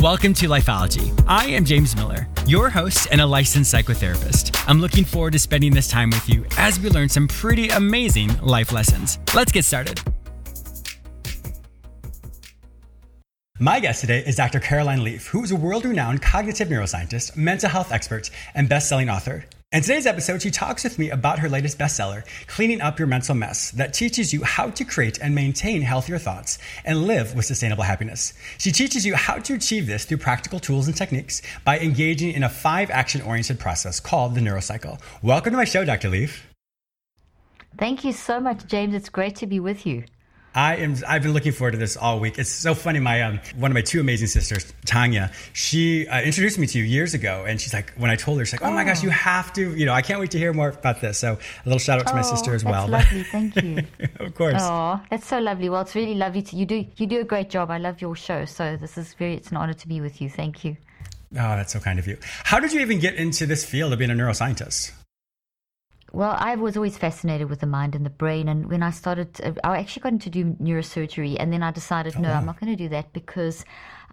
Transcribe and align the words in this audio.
Welcome 0.00 0.34
to 0.34 0.48
Lifeology. 0.48 1.24
I 1.26 1.46
am 1.46 1.64
James 1.64 1.96
Miller, 1.96 2.28
your 2.46 2.68
host 2.68 3.08
and 3.10 3.18
a 3.18 3.26
licensed 3.26 3.72
psychotherapist. 3.72 4.62
I'm 4.68 4.78
looking 4.78 5.04
forward 5.04 5.32
to 5.32 5.38
spending 5.38 5.72
this 5.72 5.88
time 5.88 6.10
with 6.10 6.28
you 6.28 6.44
as 6.58 6.78
we 6.78 6.90
learn 6.90 7.08
some 7.08 7.26
pretty 7.26 7.70
amazing 7.70 8.36
life 8.42 8.72
lessons. 8.72 9.18
Let's 9.34 9.52
get 9.52 9.64
started. 9.64 9.98
My 13.58 13.80
guest 13.80 14.02
today 14.02 14.22
is 14.26 14.36
Dr. 14.36 14.60
Caroline 14.60 15.02
Leaf, 15.02 15.28
who 15.28 15.42
is 15.42 15.50
a 15.50 15.56
world 15.56 15.86
renowned 15.86 16.20
cognitive 16.20 16.68
neuroscientist, 16.68 17.34
mental 17.34 17.70
health 17.70 17.90
expert, 17.90 18.28
and 18.54 18.68
best 18.68 18.90
selling 18.90 19.08
author. 19.08 19.46
In 19.72 19.82
today's 19.82 20.06
episode, 20.06 20.42
she 20.42 20.52
talks 20.52 20.84
with 20.84 20.96
me 20.96 21.10
about 21.10 21.40
her 21.40 21.48
latest 21.48 21.76
bestseller, 21.76 22.22
Cleaning 22.46 22.80
Up 22.80 23.00
Your 23.00 23.08
Mental 23.08 23.34
Mess, 23.34 23.72
that 23.72 23.92
teaches 23.92 24.32
you 24.32 24.44
how 24.44 24.70
to 24.70 24.84
create 24.84 25.18
and 25.18 25.34
maintain 25.34 25.82
healthier 25.82 26.18
thoughts 26.18 26.58
and 26.84 27.02
live 27.02 27.34
with 27.34 27.46
sustainable 27.46 27.82
happiness. 27.82 28.32
She 28.58 28.70
teaches 28.70 29.04
you 29.04 29.16
how 29.16 29.38
to 29.38 29.54
achieve 29.54 29.88
this 29.88 30.04
through 30.04 30.18
practical 30.18 30.60
tools 30.60 30.86
and 30.86 30.96
techniques 30.96 31.42
by 31.64 31.80
engaging 31.80 32.32
in 32.32 32.44
a 32.44 32.48
five 32.48 32.90
action 32.90 33.22
oriented 33.22 33.58
process 33.58 33.98
called 33.98 34.36
the 34.36 34.40
neurocycle. 34.40 35.00
Welcome 35.20 35.50
to 35.50 35.56
my 35.56 35.64
show, 35.64 35.84
Dr. 35.84 36.10
Leaf. 36.10 36.46
Thank 37.76 38.04
you 38.04 38.12
so 38.12 38.38
much, 38.38 38.68
James. 38.68 38.94
It's 38.94 39.08
great 39.08 39.34
to 39.36 39.48
be 39.48 39.58
with 39.58 39.84
you. 39.84 40.04
I 40.56 40.76
am. 40.76 40.96
I've 41.06 41.22
been 41.22 41.34
looking 41.34 41.52
forward 41.52 41.72
to 41.72 41.76
this 41.76 41.98
all 41.98 42.18
week. 42.18 42.38
It's 42.38 42.50
so 42.50 42.74
funny. 42.74 42.98
My 42.98 43.20
um, 43.20 43.40
one 43.56 43.70
of 43.70 43.74
my 43.74 43.82
two 43.82 44.00
amazing 44.00 44.28
sisters, 44.28 44.72
Tanya, 44.86 45.30
she 45.52 46.08
uh, 46.08 46.22
introduced 46.22 46.58
me 46.58 46.66
to 46.68 46.78
you 46.78 46.84
years 46.84 47.12
ago, 47.12 47.44
and 47.46 47.60
she's 47.60 47.74
like, 47.74 47.92
when 47.98 48.10
I 48.10 48.16
told 48.16 48.38
her, 48.38 48.46
she's 48.46 48.54
like, 48.58 48.68
"Oh, 48.68 48.72
my 48.72 48.82
gosh, 48.82 49.02
you 49.02 49.10
oh. 49.10 49.12
have 49.12 49.52
to." 49.52 49.76
You 49.76 49.84
know, 49.84 49.92
I 49.92 50.00
can't 50.00 50.18
wait 50.18 50.30
to 50.30 50.38
hear 50.38 50.54
more 50.54 50.70
about 50.70 51.02
this. 51.02 51.18
So 51.18 51.34
a 51.34 51.68
little 51.68 51.78
shout 51.78 52.00
out 52.00 52.06
to 52.06 52.14
oh, 52.14 52.16
my 52.16 52.22
sister 52.22 52.54
as 52.54 52.64
well. 52.64 52.88
That's 52.88 53.04
lovely. 53.12 53.22
Thank 53.24 53.62
you. 53.62 53.82
of 54.26 54.34
course. 54.34 54.54
Oh, 54.56 54.98
that's 55.10 55.26
so 55.26 55.38
lovely. 55.40 55.68
Well, 55.68 55.82
it's 55.82 55.94
really 55.94 56.14
lovely 56.14 56.40
to 56.40 56.56
you 56.56 56.64
do. 56.64 56.86
You 56.96 57.06
do 57.06 57.20
a 57.20 57.24
great 57.24 57.50
job. 57.50 57.70
I 57.70 57.76
love 57.76 58.00
your 58.00 58.16
show. 58.16 58.46
So 58.46 58.78
this 58.78 58.96
is 58.96 59.12
very. 59.12 59.34
It's 59.34 59.50
an 59.50 59.58
honor 59.58 59.74
to 59.74 59.88
be 59.88 60.00
with 60.00 60.22
you. 60.22 60.30
Thank 60.30 60.64
you. 60.64 60.78
Oh, 61.32 61.52
that's 61.56 61.74
so 61.74 61.80
kind 61.80 61.98
of 61.98 62.06
you. 62.06 62.16
How 62.44 62.60
did 62.60 62.72
you 62.72 62.80
even 62.80 62.98
get 62.98 63.16
into 63.16 63.44
this 63.44 63.62
field 63.62 63.92
of 63.92 63.98
being 63.98 64.10
a 64.10 64.14
neuroscientist? 64.14 64.92
Well, 66.16 66.34
I 66.38 66.54
was 66.54 66.78
always 66.78 66.96
fascinated 66.96 67.50
with 67.50 67.60
the 67.60 67.66
mind 67.66 67.94
and 67.94 68.06
the 68.06 68.08
brain. 68.08 68.48
And 68.48 68.70
when 68.70 68.82
I 68.82 68.90
started, 68.90 69.38
I 69.62 69.76
actually 69.76 70.00
got 70.00 70.12
into 70.12 70.30
do 70.30 70.56
neurosurgery. 70.58 71.36
And 71.38 71.52
then 71.52 71.62
I 71.62 71.70
decided, 71.70 72.18
no, 72.18 72.32
I'm 72.32 72.46
not 72.46 72.58
going 72.58 72.74
to 72.74 72.84
do 72.84 72.88
that 72.88 73.12
because 73.12 73.66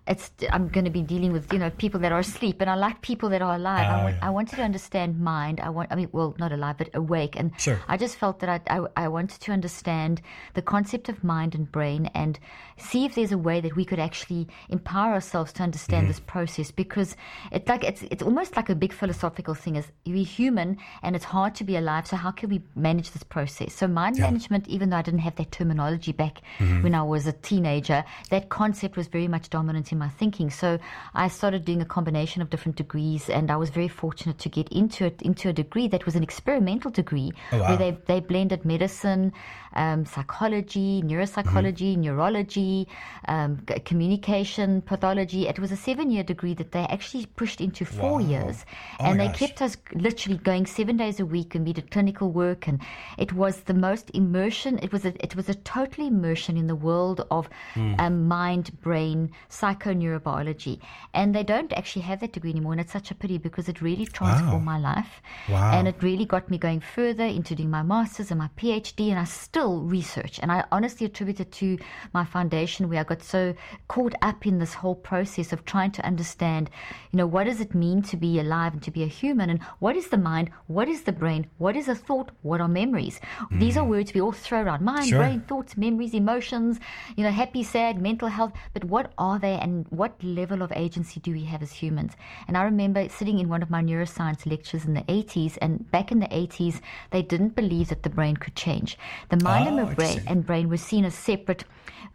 it's 0.06 0.32
I'm 0.52 0.68
going 0.68 0.84
to 0.84 0.92
be 0.92 1.02
dealing 1.02 1.32
with 1.32 1.52
you 1.54 1.60
know 1.60 1.70
people 1.70 2.00
that 2.02 2.12
are 2.12 2.20
asleep, 2.20 2.60
and 2.60 2.70
I 2.70 2.76
like 2.76 3.02
people 3.02 3.30
that 3.30 3.42
are 3.42 3.56
alive. 3.56 3.88
I, 3.88 4.04
want, 4.04 4.16
yeah. 4.16 4.28
I 4.28 4.30
wanted 4.32 4.56
to 4.58 4.62
understand 4.62 5.20
mind. 5.20 5.62
I 5.62 5.70
want, 5.70 5.92
I 5.92 5.96
mean, 5.96 6.10
well, 6.12 6.36
not 6.38 6.52
alive, 6.52 6.78
but 6.78 6.90
awake. 6.94 7.38
And 7.38 7.52
sure. 7.58 7.80
I 7.88 7.96
just 7.96 8.18
felt 8.18 8.40
that 8.40 8.50
I, 8.50 8.80
I, 8.80 9.06
I 9.06 9.08
wanted 9.08 9.40
to 9.40 9.52
understand 9.54 10.22
the 10.56 10.62
concept 10.62 11.08
of 11.08 11.24
mind 11.24 11.56
and 11.56 11.72
brain, 11.72 12.08
and 12.14 12.38
see 12.78 13.06
if 13.06 13.16
there's 13.16 13.32
a 13.32 13.38
way 13.38 13.62
that 13.62 13.78
we 13.78 13.86
could 13.86 14.00
actually 14.00 14.50
empower 14.68 15.14
ourselves 15.14 15.54
to 15.54 15.64
understand 15.64 16.04
mm-hmm. 16.04 16.10
this 16.10 16.20
process. 16.20 16.70
Because 16.70 17.16
it's 17.54 17.70
like 17.70 17.86
it's 17.86 18.04
it's 18.12 18.24
almost 18.24 18.58
like 18.58 18.70
a 18.70 18.76
big 18.76 18.92
philosophical 18.92 19.54
thing. 19.54 19.78
Is 19.78 19.90
we're 20.06 20.26
human, 20.26 20.78
and 21.02 21.16
it's 21.16 21.26
hard 21.26 21.56
to 21.56 21.64
be 21.64 21.78
alive. 21.78 22.08
So 22.08 22.18
how 22.18 22.32
can 22.32 22.50
we 22.50 22.62
manage 22.76 23.12
this 23.12 23.24
process? 23.24 23.74
So 23.74 23.88
mind 23.88 24.18
yeah. 24.18 24.26
management, 24.26 24.68
even 24.68 24.90
though 24.90 24.98
I 24.98 25.02
didn't 25.02 25.22
have 25.22 25.36
that 25.38 25.54
terminology 25.54 26.12
back 26.12 26.42
mm-hmm. 26.58 26.84
when 26.84 26.94
I 26.94 27.04
was 27.04 27.26
a 27.26 27.32
teenager, 27.32 28.04
that 28.32 28.50
concept 28.50 28.98
was 28.98 29.08
very 29.08 29.30
much 29.30 29.50
dominant 29.50 29.93
in 29.94 30.00
my 30.00 30.10
thinking. 30.10 30.50
So 30.50 30.78
I 31.14 31.30
started 31.30 31.64
doing 31.64 31.82
a 31.82 31.86
combination 31.86 32.42
of 32.42 32.50
different 32.50 32.76
degrees, 32.76 33.30
and 33.30 33.50
I 33.50 33.56
was 33.56 33.70
very 33.70 33.88
fortunate 33.88 34.40
to 34.40 34.50
get 34.50 34.68
into 34.70 35.06
it 35.06 35.22
into 35.22 35.48
a 35.50 35.54
degree 35.54 35.88
that 35.88 36.06
was 36.06 36.16
an 36.16 36.24
experimental 36.24 36.92
degree 36.92 37.32
oh, 37.54 37.60
wow. 37.60 37.70
where 37.70 37.78
they 37.78 37.92
they 38.12 38.20
blended 38.20 38.66
medicine, 38.66 39.32
um, 39.76 40.06
psychology, 40.06 41.02
neuropsychology, 41.06 41.94
mm-hmm. 41.94 42.02
neurology, 42.02 42.88
um, 43.28 43.52
communication, 43.86 44.82
pathology. 44.82 45.48
It 45.48 45.60
was 45.60 45.72
a 45.72 45.78
seven 45.78 46.12
year 46.12 46.24
degree 46.24 46.54
that 46.56 46.72
they 46.72 46.86
actually 46.96 47.26
pushed 47.26 47.62
into 47.62 47.86
four 47.86 48.20
wow. 48.20 48.30
years, 48.34 48.66
oh 49.00 49.06
and 49.06 49.20
they 49.20 49.28
gosh. 49.28 49.40
kept 49.40 49.62
us 49.62 49.78
literally 49.94 50.38
going 50.38 50.66
seven 50.66 50.98
days 50.98 51.20
a 51.20 51.26
week, 51.26 51.56
and 51.56 51.66
we 51.66 51.74
did 51.74 51.92
clinical 51.92 52.32
work, 52.32 52.68
and 52.68 52.82
it 53.18 53.32
was 53.34 53.62
the 53.62 53.74
most 53.74 54.12
immersion. 54.14 54.80
It 54.82 54.92
was 54.92 55.06
a, 55.06 55.14
it 55.24 55.36
was 55.36 55.48
a 55.50 55.56
total 55.56 56.08
immersion 56.08 56.58
in 56.58 56.68
the 56.68 56.76
world 56.76 57.26
of 57.32 57.50
mm. 57.76 58.00
um, 58.00 58.28
mind, 58.28 58.66
brain, 58.82 59.32
psycho 59.50 59.83
neurobiology. 59.90 60.80
And 61.14 61.36
they 61.36 61.44
don't 61.44 61.74
actually 61.74 62.04
have 62.04 62.20
that 62.22 62.34
degree 62.34 62.52
anymore. 62.52 62.74
And 62.74 62.82
it's 62.82 62.94
such 62.94 63.12
a 63.12 63.16
pity 63.16 63.38
because 63.38 63.70
it 63.70 63.82
really 63.82 64.06
transformed 64.06 64.66
wow. 64.66 64.78
my 64.78 64.80
life. 64.80 65.22
Wow. 65.50 65.72
And 65.72 65.88
it 65.88 66.02
really 66.02 66.26
got 66.26 66.50
me 66.50 66.58
going 66.58 66.80
further 66.80 67.26
into 67.26 67.56
doing 67.56 67.70
my 67.70 67.84
master's 67.84 68.32
and 68.32 68.40
my 68.40 68.50
PhD. 68.58 69.10
And 69.10 69.20
I 69.20 69.26
still 69.26 69.82
research. 69.82 70.40
And 70.42 70.52
I 70.52 70.64
honestly 70.72 71.06
attribute 71.06 71.40
it 71.40 71.52
to 71.54 71.78
my 72.14 72.26
foundation 72.26 72.90
where 72.90 73.02
I 73.02 73.04
got 73.04 73.24
so 73.24 73.54
caught 73.88 74.16
up 74.22 74.46
in 74.46 74.60
this 74.60 74.74
whole 74.74 74.96
process 74.96 75.54
of 75.54 75.66
trying 75.66 75.92
to 75.92 76.06
understand, 76.06 76.70
you 77.12 77.18
know, 77.18 77.28
what 77.28 77.46
does 77.46 77.60
it 77.60 77.74
mean 77.74 78.02
to 78.04 78.18
be 78.18 78.40
alive 78.40 78.74
and 78.74 78.84
to 78.84 78.92
be 78.92 79.04
a 79.04 79.08
human? 79.08 79.50
And 79.50 79.62
what 79.80 79.96
is 79.96 80.10
the 80.10 80.18
mind? 80.18 80.52
What 80.68 80.88
is 80.88 81.04
the 81.04 81.12
brain? 81.12 81.48
What 81.58 81.76
is 81.76 81.88
a 81.88 81.96
thought? 81.96 82.32
What 82.42 82.62
are 82.62 82.68
memories? 82.68 83.20
Mm. 83.52 83.60
These 83.60 83.78
are 83.78 83.84
words 83.84 84.14
we 84.14 84.22
all 84.22 84.32
throw 84.32 84.62
around 84.62 84.82
mind, 84.82 85.08
sure. 85.08 85.20
brain, 85.20 85.42
thoughts, 85.42 85.78
memories, 85.78 86.14
emotions, 86.14 86.80
you 87.16 87.24
know, 87.24 87.32
happy, 87.32 87.64
sad, 87.64 88.02
mental 88.02 88.28
health. 88.28 88.54
But 88.74 88.84
what 88.86 89.14
are 89.18 89.40
they 89.40 89.54
and 89.54 89.73
what 89.90 90.24
level 90.24 90.62
of 90.62 90.72
agency 90.72 91.20
do 91.20 91.32
we 91.32 91.44
have 91.46 91.62
as 91.62 91.72
humans? 91.72 92.14
And 92.48 92.58
I 92.58 92.64
remember 92.64 93.08
sitting 93.10 93.40
in 93.40 93.50
one 93.50 93.62
of 93.62 93.70
my 93.70 93.82
neuroscience 93.82 94.46
lectures 94.46 94.86
in 94.86 94.94
the 94.94 95.02
80s, 95.02 95.58
and 95.62 95.90
back 95.92 96.12
in 96.12 96.20
the 96.20 96.28
80s, 96.28 96.82
they 97.12 97.22
didn't 97.22 97.56
believe 97.56 97.90
that 97.90 98.04
the 98.04 98.10
brain 98.10 98.38
could 98.38 98.56
change. 98.56 98.98
The 99.30 99.44
mind 99.44 99.66
oh, 99.66 99.70
and 99.70 99.78
the 99.80 99.92
oh, 99.92 99.96
brain 99.96 100.22
and 100.28 100.46
brain 100.46 100.70
were 100.70 100.78
seen 100.78 101.06
as 101.06 101.16
separate. 101.16 101.66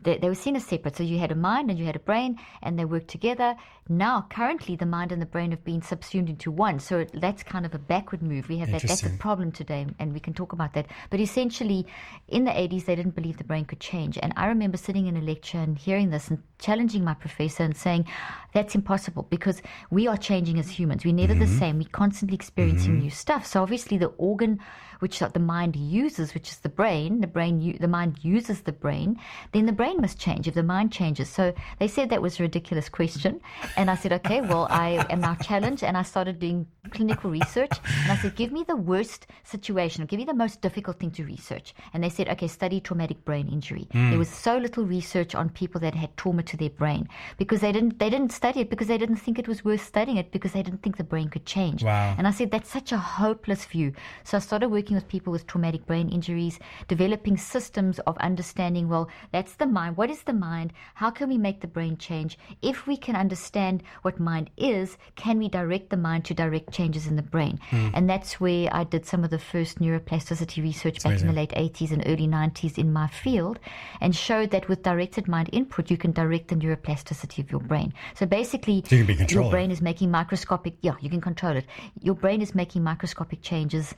They, 0.02 0.18
they 0.18 0.28
were 0.28 0.34
seen 0.34 0.56
as 0.56 0.64
separate. 0.64 0.96
So 0.96 1.02
you 1.02 1.18
had 1.18 1.32
a 1.32 1.34
mind 1.34 1.70
and 1.70 1.78
you 1.78 1.84
had 1.84 1.96
a 1.96 2.00
brain, 2.00 2.38
and 2.62 2.78
they 2.78 2.84
worked 2.84 3.08
together. 3.08 3.56
Now, 3.88 4.26
currently, 4.28 4.76
the 4.76 4.86
mind 4.86 5.12
and 5.12 5.20
the 5.20 5.26
brain 5.26 5.50
have 5.50 5.64
been 5.64 5.82
subsumed 5.82 6.28
into 6.28 6.50
one. 6.50 6.78
So 6.78 7.06
that's 7.14 7.42
kind 7.42 7.64
of 7.64 7.74
a 7.74 7.78
backward 7.78 8.22
move. 8.22 8.48
We 8.48 8.58
have 8.58 8.70
that. 8.70 8.82
That's 8.82 9.02
a 9.02 9.10
problem 9.10 9.50
today, 9.50 9.86
and 9.98 10.12
we 10.12 10.20
can 10.20 10.34
talk 10.34 10.52
about 10.52 10.74
that. 10.74 10.86
But 11.10 11.20
essentially, 11.20 11.86
in 12.28 12.44
the 12.44 12.50
80s, 12.50 12.84
they 12.84 12.94
didn't 12.94 13.14
believe 13.14 13.38
the 13.38 13.44
brain 13.44 13.64
could 13.64 13.80
change. 13.80 14.18
And 14.22 14.32
I 14.36 14.46
remember 14.46 14.76
sitting 14.76 15.06
in 15.06 15.16
a 15.16 15.22
lecture 15.22 15.58
and 15.58 15.78
hearing 15.78 16.10
this 16.10 16.28
and 16.28 16.42
challenging 16.58 17.02
my 17.02 17.14
professor 17.14 17.47
and 17.60 17.76
saying, 17.76 18.06
that's 18.54 18.74
impossible 18.74 19.26
because 19.30 19.62
we 19.90 20.06
are 20.06 20.16
changing 20.16 20.58
as 20.58 20.70
humans. 20.70 21.04
We're 21.04 21.14
never 21.14 21.34
mm-hmm. 21.34 21.40
the 21.40 21.58
same. 21.58 21.78
We're 21.78 21.88
constantly 21.90 22.34
experiencing 22.34 22.92
mm-hmm. 22.92 23.02
new 23.02 23.10
stuff. 23.10 23.46
So 23.46 23.62
obviously, 23.62 23.98
the 23.98 24.12
organ 24.18 24.60
which 24.98 25.18
the 25.20 25.38
mind 25.38 25.76
uses, 25.76 26.34
which 26.34 26.48
is 26.48 26.58
the 26.58 26.68
brain, 26.68 27.20
the 27.20 27.26
brain, 27.26 27.76
the 27.80 27.88
mind 27.88 28.18
uses 28.22 28.62
the 28.62 28.72
brain, 28.72 29.18
then 29.52 29.66
the 29.66 29.72
brain 29.72 30.00
must 30.00 30.18
change 30.18 30.48
if 30.48 30.54
the 30.54 30.62
mind 30.62 30.92
changes. 30.92 31.28
So 31.28 31.52
they 31.78 31.88
said 31.88 32.10
that 32.10 32.22
was 32.22 32.38
a 32.38 32.42
ridiculous 32.42 32.88
question. 32.88 33.40
And 33.76 33.90
I 33.90 33.96
said, 33.96 34.12
okay, 34.12 34.40
well, 34.40 34.66
I 34.70 35.06
am 35.10 35.20
now 35.20 35.34
challenged. 35.36 35.82
And 35.82 35.96
I 35.96 36.02
started 36.02 36.38
doing 36.38 36.66
clinical 36.90 37.30
research. 37.30 37.72
And 38.02 38.12
I 38.12 38.16
said, 38.16 38.36
give 38.36 38.52
me 38.52 38.64
the 38.66 38.76
worst 38.76 39.26
situation, 39.44 40.06
give 40.06 40.18
me 40.18 40.24
the 40.24 40.34
most 40.34 40.60
difficult 40.60 40.98
thing 40.98 41.10
to 41.12 41.24
research. 41.24 41.74
And 41.92 42.02
they 42.02 42.08
said, 42.08 42.28
okay, 42.28 42.48
study 42.48 42.80
traumatic 42.80 43.24
brain 43.24 43.48
injury. 43.48 43.88
Mm. 43.92 44.10
There 44.10 44.18
was 44.18 44.28
so 44.28 44.56
little 44.56 44.84
research 44.84 45.34
on 45.34 45.50
people 45.50 45.80
that 45.80 45.94
had 45.94 46.16
trauma 46.16 46.42
to 46.44 46.56
their 46.56 46.70
brain 46.70 47.08
because 47.36 47.60
they 47.60 47.72
didn't 47.72 47.98
they 47.98 48.10
didn't 48.10 48.32
study 48.32 48.60
it 48.60 48.70
because 48.70 48.88
they 48.88 48.98
didn't 48.98 49.16
think 49.16 49.38
it 49.38 49.48
was 49.48 49.64
worth 49.64 49.84
studying 49.84 50.16
it 50.16 50.30
because 50.30 50.52
they 50.52 50.62
didn't 50.62 50.82
think 50.82 50.96
the 50.96 51.04
brain 51.04 51.28
could 51.28 51.46
change. 51.46 51.84
Wow. 51.84 52.14
And 52.16 52.26
I 52.26 52.30
said, 52.30 52.50
that's 52.50 52.70
such 52.70 52.92
a 52.92 52.98
hopeless 52.98 53.64
view. 53.64 53.92
So 54.24 54.36
I 54.36 54.40
started 54.40 54.68
working 54.68 54.87
with 54.94 55.08
people 55.08 55.32
with 55.32 55.46
traumatic 55.46 55.86
brain 55.86 56.08
injuries, 56.08 56.58
developing 56.86 57.36
systems 57.36 57.98
of 58.00 58.16
understanding, 58.18 58.88
well, 58.88 59.08
that's 59.32 59.54
the 59.54 59.66
mind. 59.66 59.96
What 59.96 60.10
is 60.10 60.22
the 60.22 60.32
mind? 60.32 60.72
How 60.94 61.10
can 61.10 61.28
we 61.28 61.38
make 61.38 61.60
the 61.60 61.66
brain 61.66 61.96
change? 61.96 62.38
If 62.62 62.86
we 62.86 62.96
can 62.96 63.16
understand 63.16 63.82
what 64.02 64.20
mind 64.20 64.50
is, 64.56 64.96
can 65.16 65.38
we 65.38 65.48
direct 65.48 65.90
the 65.90 65.96
mind 65.96 66.24
to 66.26 66.34
direct 66.34 66.72
changes 66.72 67.06
in 67.06 67.16
the 67.16 67.22
brain? 67.22 67.58
Mm. 67.70 67.90
And 67.94 68.10
that's 68.10 68.40
where 68.40 68.68
I 68.72 68.84
did 68.84 69.06
some 69.06 69.24
of 69.24 69.30
the 69.30 69.38
first 69.38 69.78
neuroplasticity 69.78 70.62
research 70.62 70.96
back 70.96 71.12
amazing. 71.12 71.28
in 71.28 71.34
the 71.34 71.40
late 71.40 71.50
80s 71.50 71.92
and 71.92 72.02
early 72.06 72.26
90s 72.26 72.78
in 72.78 72.92
my 72.92 73.08
field 73.08 73.58
and 74.00 74.14
showed 74.14 74.50
that 74.50 74.68
with 74.68 74.82
directed 74.82 75.28
mind 75.28 75.50
input, 75.52 75.90
you 75.90 75.96
can 75.96 76.12
direct 76.12 76.48
the 76.48 76.54
neuroplasticity 76.54 77.38
of 77.38 77.50
your 77.50 77.60
brain. 77.60 77.92
So 78.14 78.26
basically, 78.26 78.84
so 78.86 78.96
you 78.96 79.04
your 79.28 79.50
brain 79.50 79.70
is 79.70 79.80
making 79.80 80.10
microscopic, 80.10 80.74
yeah, 80.80 80.94
you 81.00 81.10
can 81.10 81.20
control 81.20 81.56
it. 81.56 81.66
Your 82.02 82.14
brain 82.14 82.42
is 82.42 82.54
making 82.54 82.82
microscopic 82.82 83.42
changes, 83.42 83.94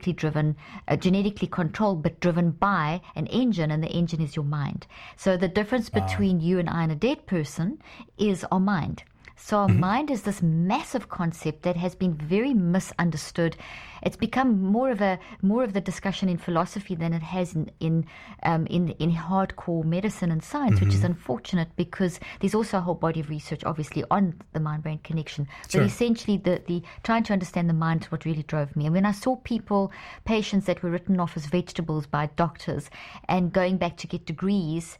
genetically 0.00 0.12
driven, 0.14 0.56
uh, 0.88 0.96
genetically 0.96 1.48
controlled, 1.48 2.02
but 2.02 2.20
driven 2.20 2.52
by 2.52 3.02
an 3.14 3.26
engine, 3.26 3.70
and 3.70 3.82
the 3.82 3.88
engine 3.88 4.22
is 4.22 4.34
your 4.34 4.46
mind. 4.46 4.86
So 5.16 5.36
the 5.36 5.48
difference 5.48 5.90
wow. 5.92 6.06
between 6.06 6.40
you 6.40 6.58
and 6.58 6.70
I 6.70 6.84
and 6.84 6.92
a 6.92 6.94
dead 6.94 7.26
person 7.26 7.82
is 8.16 8.44
our 8.50 8.60
mind. 8.60 9.04
So 9.42 9.56
our 9.56 9.68
mm-hmm. 9.68 9.80
mind 9.80 10.10
is 10.10 10.22
this 10.22 10.42
massive 10.42 11.08
concept 11.08 11.62
that 11.62 11.76
has 11.76 11.94
been 11.94 12.14
very 12.14 12.54
misunderstood. 12.54 13.56
It's 14.02 14.16
become 14.16 14.62
more 14.62 14.90
of 14.90 15.00
a 15.00 15.18
more 15.42 15.64
of 15.64 15.72
the 15.72 15.80
discussion 15.80 16.28
in 16.28 16.38
philosophy 16.38 16.94
than 16.94 17.12
it 17.12 17.22
has 17.22 17.54
in 17.54 17.70
in 17.80 18.06
um, 18.44 18.66
in, 18.66 18.90
in 18.98 19.10
hardcore 19.12 19.84
medicine 19.84 20.30
and 20.30 20.42
science, 20.42 20.76
mm-hmm. 20.76 20.84
which 20.84 20.94
is 20.94 21.00
mm-hmm. 21.00 21.12
unfortunate 21.12 21.68
because 21.76 22.20
there's 22.38 22.54
also 22.54 22.78
a 22.78 22.80
whole 22.80 22.94
body 22.94 23.20
of 23.20 23.28
research, 23.28 23.64
obviously, 23.64 24.04
on 24.10 24.34
the 24.52 24.60
mind-brain 24.60 25.00
connection. 25.04 25.48
Sure. 25.68 25.80
But 25.80 25.86
essentially, 25.88 26.36
the 26.36 26.62
the 26.66 26.82
trying 27.02 27.24
to 27.24 27.32
understand 27.32 27.68
the 27.68 27.74
mind 27.74 28.02
is 28.02 28.12
what 28.12 28.24
really 28.24 28.44
drove 28.44 28.76
me. 28.76 28.86
And 28.86 28.94
when 28.94 29.06
I 29.06 29.12
saw 29.12 29.36
people, 29.36 29.90
patients 30.24 30.66
that 30.66 30.82
were 30.82 30.90
written 30.90 31.18
off 31.18 31.36
as 31.36 31.46
vegetables 31.46 32.06
by 32.06 32.30
doctors, 32.36 32.88
and 33.28 33.52
going 33.52 33.78
back 33.78 33.96
to 33.98 34.06
get 34.06 34.26
degrees 34.26 34.98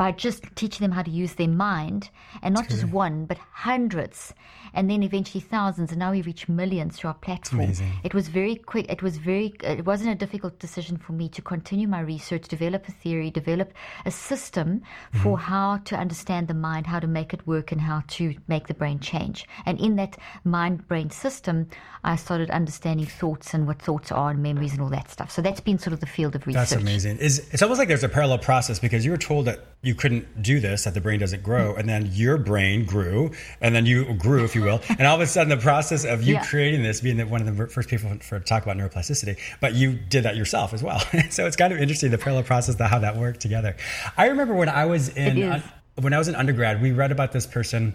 by 0.00 0.10
just 0.10 0.42
teaching 0.56 0.82
them 0.82 0.92
how 0.92 1.02
to 1.02 1.10
use 1.10 1.34
their 1.34 1.46
mind 1.46 2.08
and 2.40 2.54
not 2.54 2.66
just 2.70 2.86
one, 2.86 3.26
but 3.26 3.36
hundreds, 3.52 4.32
and 4.72 4.88
then 4.88 5.02
eventually 5.02 5.42
thousands, 5.42 5.90
and 5.90 5.98
now 5.98 6.10
we 6.10 6.22
reach 6.22 6.48
millions 6.48 6.96
through 6.96 7.08
our 7.08 7.20
platform. 7.26 7.70
It 8.02 8.14
was 8.14 8.28
very 8.28 8.56
quick. 8.56 8.86
It 8.88 9.02
was 9.02 9.18
very. 9.18 9.52
It 9.62 9.84
wasn't 9.84 10.10
a 10.10 10.14
difficult 10.14 10.58
decision 10.58 10.96
for 10.96 11.12
me 11.12 11.28
to 11.28 11.42
continue 11.42 11.86
my 11.86 12.00
research, 12.00 12.48
develop 12.48 12.88
a 12.88 12.92
theory, 12.92 13.30
develop 13.30 13.74
a 14.06 14.10
system 14.10 14.80
mm-hmm. 14.80 15.22
for 15.22 15.38
how 15.38 15.76
to 15.84 15.96
understand 15.96 16.48
the 16.48 16.54
mind, 16.54 16.86
how 16.86 17.00
to 17.00 17.06
make 17.06 17.34
it 17.34 17.46
work, 17.46 17.70
and 17.70 17.82
how 17.82 18.02
to 18.16 18.34
make 18.48 18.68
the 18.68 18.74
brain 18.74 19.00
change. 19.00 19.46
And 19.66 19.78
in 19.78 19.96
that 19.96 20.16
mind-brain 20.44 21.10
system, 21.10 21.68
I 22.04 22.16
started 22.16 22.48
understanding 22.48 23.04
thoughts 23.04 23.52
and 23.52 23.66
what 23.66 23.82
thoughts 23.82 24.10
are, 24.10 24.30
and 24.30 24.42
memories, 24.42 24.72
and 24.72 24.80
all 24.80 24.88
that 24.88 25.10
stuff. 25.10 25.30
So 25.30 25.42
that's 25.42 25.60
been 25.60 25.78
sort 25.78 25.92
of 25.92 26.00
the 26.00 26.06
field 26.06 26.34
of 26.36 26.46
research. 26.46 26.70
That's 26.70 26.80
amazing. 26.80 27.18
Is 27.18 27.50
it's 27.52 27.60
almost 27.60 27.78
like 27.78 27.88
there's 27.88 28.02
a 28.02 28.08
parallel 28.08 28.38
process 28.38 28.78
because 28.78 29.04
you 29.04 29.10
were 29.10 29.18
told 29.18 29.44
that 29.44 29.66
you 29.82 29.89
couldn't 29.94 30.42
do 30.42 30.60
this, 30.60 30.84
that 30.84 30.94
the 30.94 31.00
brain 31.00 31.20
doesn't 31.20 31.42
grow, 31.42 31.74
and 31.74 31.88
then 31.88 32.08
your 32.12 32.36
brain 32.38 32.84
grew, 32.84 33.30
and 33.60 33.74
then 33.74 33.86
you 33.86 34.14
grew, 34.14 34.44
if 34.44 34.54
you 34.54 34.62
will, 34.62 34.80
and 34.88 35.02
all 35.06 35.14
of 35.16 35.20
a 35.20 35.26
sudden 35.26 35.48
the 35.48 35.56
process 35.62 36.04
of 36.04 36.22
you 36.22 36.34
Yeah. 36.34 36.44
creating 36.44 36.82
this, 36.82 37.00
being 37.00 37.16
the, 37.16 37.26
one 37.26 37.46
of 37.46 37.56
the 37.56 37.66
first 37.68 37.88
people 37.88 38.10
for, 38.20 38.38
to 38.38 38.44
talk 38.44 38.62
about 38.62 38.76
neuroplasticity, 38.76 39.38
but 39.60 39.74
you 39.74 39.92
did 39.94 40.22
that 40.24 40.36
yourself 40.36 40.72
as 40.74 40.82
well. 40.82 41.00
so 41.30 41.46
it's 41.46 41.56
kind 41.56 41.72
of 41.72 41.78
interesting 41.78 42.10
the 42.10 42.18
parallel 42.18 42.44
process, 42.44 42.74
that 42.76 42.88
how 42.90 42.98
that 42.98 43.16
worked 43.16 43.40
together. 43.40 43.76
I 44.16 44.26
remember 44.26 44.54
when 44.54 44.68
I 44.68 44.86
was 44.86 45.08
in 45.10 45.42
un- 45.42 45.62
when 45.96 46.12
I 46.14 46.18
was 46.18 46.28
in 46.28 46.34
undergrad, 46.34 46.80
we 46.80 46.92
read 46.92 47.12
about 47.12 47.32
this 47.32 47.46
person. 47.46 47.94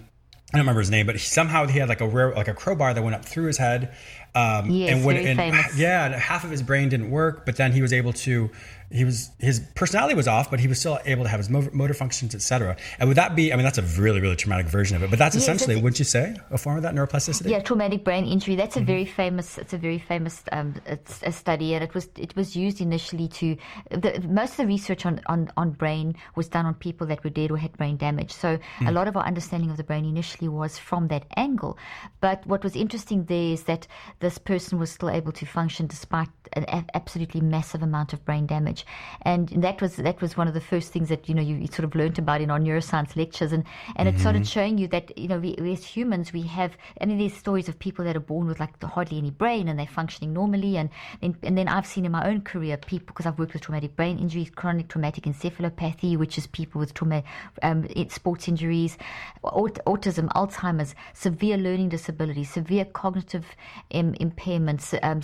I 0.53 0.57
don't 0.57 0.61
remember 0.61 0.81
his 0.81 0.91
name, 0.91 1.05
but 1.07 1.15
he, 1.15 1.19
somehow 1.19 1.65
he 1.65 1.79
had 1.79 1.89
like 1.89 2.01
a 2.01 2.07
rare, 2.07 2.31
like 2.33 2.47
a 2.47 2.53
crowbar 2.53 2.93
that 2.93 3.01
went 3.03 3.15
up 3.15 3.25
through 3.25 3.47
his 3.47 3.57
head. 3.57 3.95
Um, 4.35 4.69
Yes, 4.69 4.95
and 4.95 5.05
when, 5.05 5.15
very 5.15 5.27
and 5.29 5.39
famous. 5.39 5.77
yeah, 5.77 6.05
and 6.05 6.15
half 6.15 6.43
of 6.43 6.51
his 6.51 6.61
brain 6.61 6.89
didn't 6.89 7.09
work, 7.09 7.45
but 7.45 7.55
then 7.55 7.71
he 7.71 7.81
was 7.81 7.93
able 7.93 8.13
to. 8.13 8.49
He 8.91 9.03
was 9.03 9.31
his 9.39 9.61
personality 9.73 10.13
was 10.13 10.27
off, 10.27 10.51
but 10.51 10.59
he 10.59 10.67
was 10.67 10.79
still 10.79 10.99
able 11.05 11.23
to 11.23 11.29
have 11.29 11.39
his 11.39 11.49
mo- 11.49 11.67
motor 11.73 11.95
functions, 11.95 12.35
etc. 12.35 12.77
And 12.99 13.09
would 13.09 13.17
that 13.17 13.35
be? 13.35 13.51
I 13.51 13.55
mean, 13.55 13.63
that's 13.65 13.79
a 13.79 13.81
really, 13.99 14.21
really 14.21 14.35
traumatic 14.35 14.67
version 14.67 14.95
of 14.95 15.01
it. 15.01 15.09
But 15.09 15.17
that's 15.17 15.33
Yes, 15.35 15.41
essentially, 15.43 15.75
wouldn't 15.75 15.97
you 15.97 16.05
say, 16.05 16.35
a 16.51 16.57
form 16.59 16.77
of 16.77 16.83
that 16.83 16.93
neuroplasticity? 16.93 17.49
Yeah, 17.49 17.61
traumatic 17.61 18.03
brain 18.03 18.25
injury. 18.25 18.55
That's 18.55 18.75
a 18.75 18.79
Mm-hmm. 18.79 18.85
very 18.85 19.05
famous. 19.05 19.57
It's 19.57 19.73
a 19.73 19.77
very 19.79 19.97
famous 19.97 20.43
um, 20.51 20.75
it's 20.85 21.19
a 21.23 21.31
study, 21.31 21.73
and 21.73 21.83
it 21.83 21.95
was 21.95 22.09
it 22.15 22.35
was 22.35 22.55
used 22.55 22.79
initially 22.79 23.27
to. 23.29 23.57
The, 23.89 24.21
most 24.29 24.51
of 24.51 24.57
the 24.57 24.67
research 24.67 25.03
on, 25.05 25.19
on, 25.25 25.49
on 25.57 25.71
brain 25.71 26.15
was 26.35 26.47
done 26.47 26.67
on 26.67 26.75
people 26.75 27.07
that 27.07 27.23
were 27.23 27.31
dead 27.31 27.49
or 27.51 27.57
had 27.57 27.75
brain 27.77 27.97
damage. 27.97 28.31
So 28.33 28.59
Mm. 28.79 28.89
a 28.89 28.91
lot 28.91 29.07
of 29.07 29.17
our 29.17 29.25
understanding 29.25 29.71
of 29.71 29.77
the 29.77 29.83
brain 29.83 30.05
initially 30.05 30.47
was 30.47 30.77
from 30.77 31.07
that 31.07 31.25
angle. 31.35 31.77
But 32.21 32.45
what 32.45 32.63
was 32.63 32.75
interesting 32.75 33.25
there 33.25 33.53
is 33.53 33.63
that 33.63 33.87
this 34.25 34.39
person 34.39 34.79
was 34.79 34.89
still 34.89 35.11
able 35.11 35.31
to 35.31 35.45
function 35.45 35.85
despite 35.85 36.29
an 36.53 36.65
a- 36.67 36.85
absolutely 36.95 37.41
massive 37.41 37.83
amount 37.83 38.11
of 38.11 38.25
brain 38.25 38.47
damage, 38.47 38.83
and 39.21 39.49
that 39.49 39.79
was 39.81 39.97
that 39.97 40.19
was 40.19 40.35
one 40.35 40.47
of 40.47 40.55
the 40.55 40.61
first 40.61 40.91
things 40.91 41.09
that 41.09 41.29
you 41.29 41.35
know 41.35 41.43
you, 41.43 41.55
you 41.57 41.67
sort 41.67 41.83
of 41.83 41.93
learned 41.93 42.17
about 42.17 42.41
in 42.41 42.49
our 42.49 42.57
neuroscience 42.59 43.15
lectures, 43.15 43.51
and 43.51 43.63
and 43.97 44.09
it 44.09 44.19
started 44.19 44.47
showing 44.47 44.79
you 44.79 44.87
that 44.87 45.15
you 45.15 45.27
know 45.27 45.37
we, 45.37 45.55
we 45.61 45.73
as 45.73 45.85
humans 45.85 46.33
we 46.33 46.41
have. 46.41 46.75
I 46.99 47.05
mean, 47.05 47.19
there's 47.19 47.33
stories 47.33 47.69
of 47.69 47.77
people 47.77 48.03
that 48.05 48.15
are 48.15 48.27
born 48.31 48.47
with 48.47 48.59
like 48.59 48.81
hardly 48.81 49.19
any 49.19 49.29
brain 49.29 49.67
and 49.67 49.77
they're 49.77 49.85
functioning 49.85 50.33
normally, 50.33 50.75
and 50.77 50.89
and, 51.21 51.35
and 51.43 51.55
then 51.55 51.67
I've 51.67 51.85
seen 51.85 52.03
in 52.03 52.11
my 52.11 52.27
own 52.27 52.41
career 52.41 52.77
people 52.77 53.05
because 53.13 53.27
I've 53.27 53.37
worked 53.37 53.53
with 53.53 53.61
traumatic 53.61 53.95
brain 53.95 54.17
injuries, 54.17 54.49
chronic 54.49 54.87
traumatic 54.87 55.25
encephalopathy, 55.25 56.17
which 56.17 56.39
is 56.39 56.47
people 56.47 56.79
with 56.79 56.95
trauma, 56.95 57.21
um, 57.61 57.87
sports 58.09 58.47
injuries, 58.47 58.97
aut- 59.43 59.85
autism, 59.85 60.29
Alzheimer's, 60.29 60.95
severe 61.13 61.57
learning 61.57 61.89
disabilities, 61.89 62.49
severe 62.49 62.85
cognitive 62.85 63.45
um, 63.93 64.14
Um, 64.19 64.31
impairments. 64.31 64.93
Um, 65.03 65.21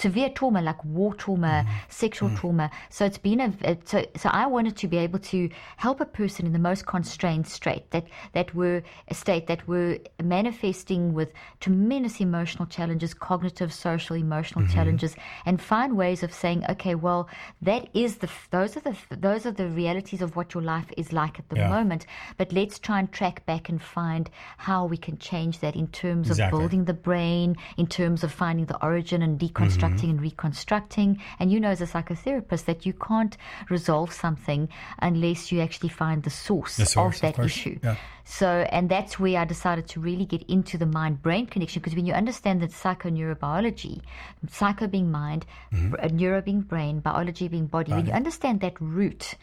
Severe 0.00 0.30
trauma 0.30 0.62
like 0.62 0.82
war 0.84 1.12
trauma, 1.14 1.64
mm-hmm. 1.66 1.76
sexual 1.88 2.30
mm. 2.30 2.38
trauma. 2.38 2.70
So 2.88 3.04
it's 3.04 3.18
been 3.18 3.40
a, 3.40 3.76
so 3.84 3.98
so 4.16 4.30
I 4.32 4.46
wanted 4.46 4.74
to 4.78 4.88
be 4.88 4.96
able 4.96 5.18
to 5.18 5.48
help 5.76 6.00
a 6.00 6.06
person 6.06 6.46
in 6.46 6.52
the 6.54 6.58
most 6.70 6.86
constrained 6.86 7.46
state 7.46 7.90
that 7.90 8.06
that 8.32 8.54
were 8.54 8.82
a 9.08 9.14
state 9.14 9.46
that 9.48 9.68
were 9.68 9.98
manifesting 10.22 11.12
with 11.12 11.30
tremendous 11.60 12.18
emotional 12.20 12.66
challenges, 12.66 13.12
cognitive, 13.12 13.72
social, 13.74 14.16
emotional 14.16 14.64
mm-hmm. 14.64 14.72
challenges, 14.72 15.16
and 15.44 15.60
find 15.60 15.96
ways 15.98 16.22
of 16.22 16.32
saying, 16.32 16.64
okay, 16.70 16.94
well, 16.94 17.28
that 17.60 17.88
is 17.92 18.16
the 18.22 18.30
those 18.50 18.76
are 18.78 18.84
the 18.88 18.96
those 19.10 19.44
are 19.44 19.52
the 19.52 19.68
realities 19.68 20.22
of 20.22 20.34
what 20.36 20.54
your 20.54 20.62
life 20.62 20.90
is 20.96 21.12
like 21.12 21.38
at 21.38 21.46
the 21.50 21.56
Yeah. 21.56 21.68
moment. 21.68 22.06
But 22.38 22.52
let's 22.52 22.78
try 22.78 22.98
and 23.00 23.12
track 23.12 23.44
back 23.44 23.68
and 23.68 23.82
find 23.82 24.30
how 24.56 24.86
we 24.86 24.96
can 24.96 25.18
change 25.18 25.58
that 25.60 25.76
in 25.76 25.88
terms 25.88 26.28
Exactly. 26.30 26.44
of 26.46 26.50
building 26.60 26.84
the 26.86 26.94
brain, 26.94 27.56
in 27.76 27.86
terms 27.86 28.24
of 28.24 28.32
finding 28.32 28.64
the 28.66 28.82
origin 28.82 29.20
and 29.22 29.38
mm-hmm. 29.38 29.46
deconstructing 29.46 29.88
Mm-hmm. 29.89 29.89
And 29.98 30.20
reconstructing. 30.20 31.20
And 31.38 31.50
you 31.52 31.58
know, 31.60 31.70
as 31.70 31.80
a 31.80 31.86
psychotherapist, 31.86 32.64
that 32.66 32.86
you 32.86 32.92
can't 32.92 33.36
resolve 33.68 34.12
something 34.12 34.68
unless 35.00 35.50
you 35.50 35.60
actually 35.60 35.88
find 35.90 36.22
the 36.22 36.30
source, 36.30 36.76
The 36.76 36.86
source, 36.86 37.16
of 37.18 37.18
of 37.18 37.20
that 37.22 37.34
course. 37.36 37.46
issue. 37.46 37.78
Yeah. 37.82 37.96
So, 38.24 38.46
and 38.70 38.88
that's 38.88 39.18
where 39.18 39.40
I 39.40 39.44
decided 39.44 39.88
to 39.88 40.00
really 40.00 40.24
get 40.24 40.42
into 40.44 40.78
the 40.78 40.86
mind 40.86 41.20
brain 41.20 41.46
connection 41.46 41.80
because 41.82 41.96
when 41.96 42.06
you 42.06 42.12
understand 42.12 42.62
that 42.62 42.70
psychoneurobiology, 42.70 44.00
psycho 44.48 44.86
being 44.86 45.10
mind, 45.10 45.46
Mm-hmm. 45.72 46.16
neuro 46.16 46.40
being 46.42 46.60
brain, 46.60 47.00
biology 47.00 47.48
being 47.48 47.66
body, 47.66 47.92
when 47.92 48.06
you 48.06 48.12
understand 48.12 48.60
that 48.60 48.80
root, 48.80 49.34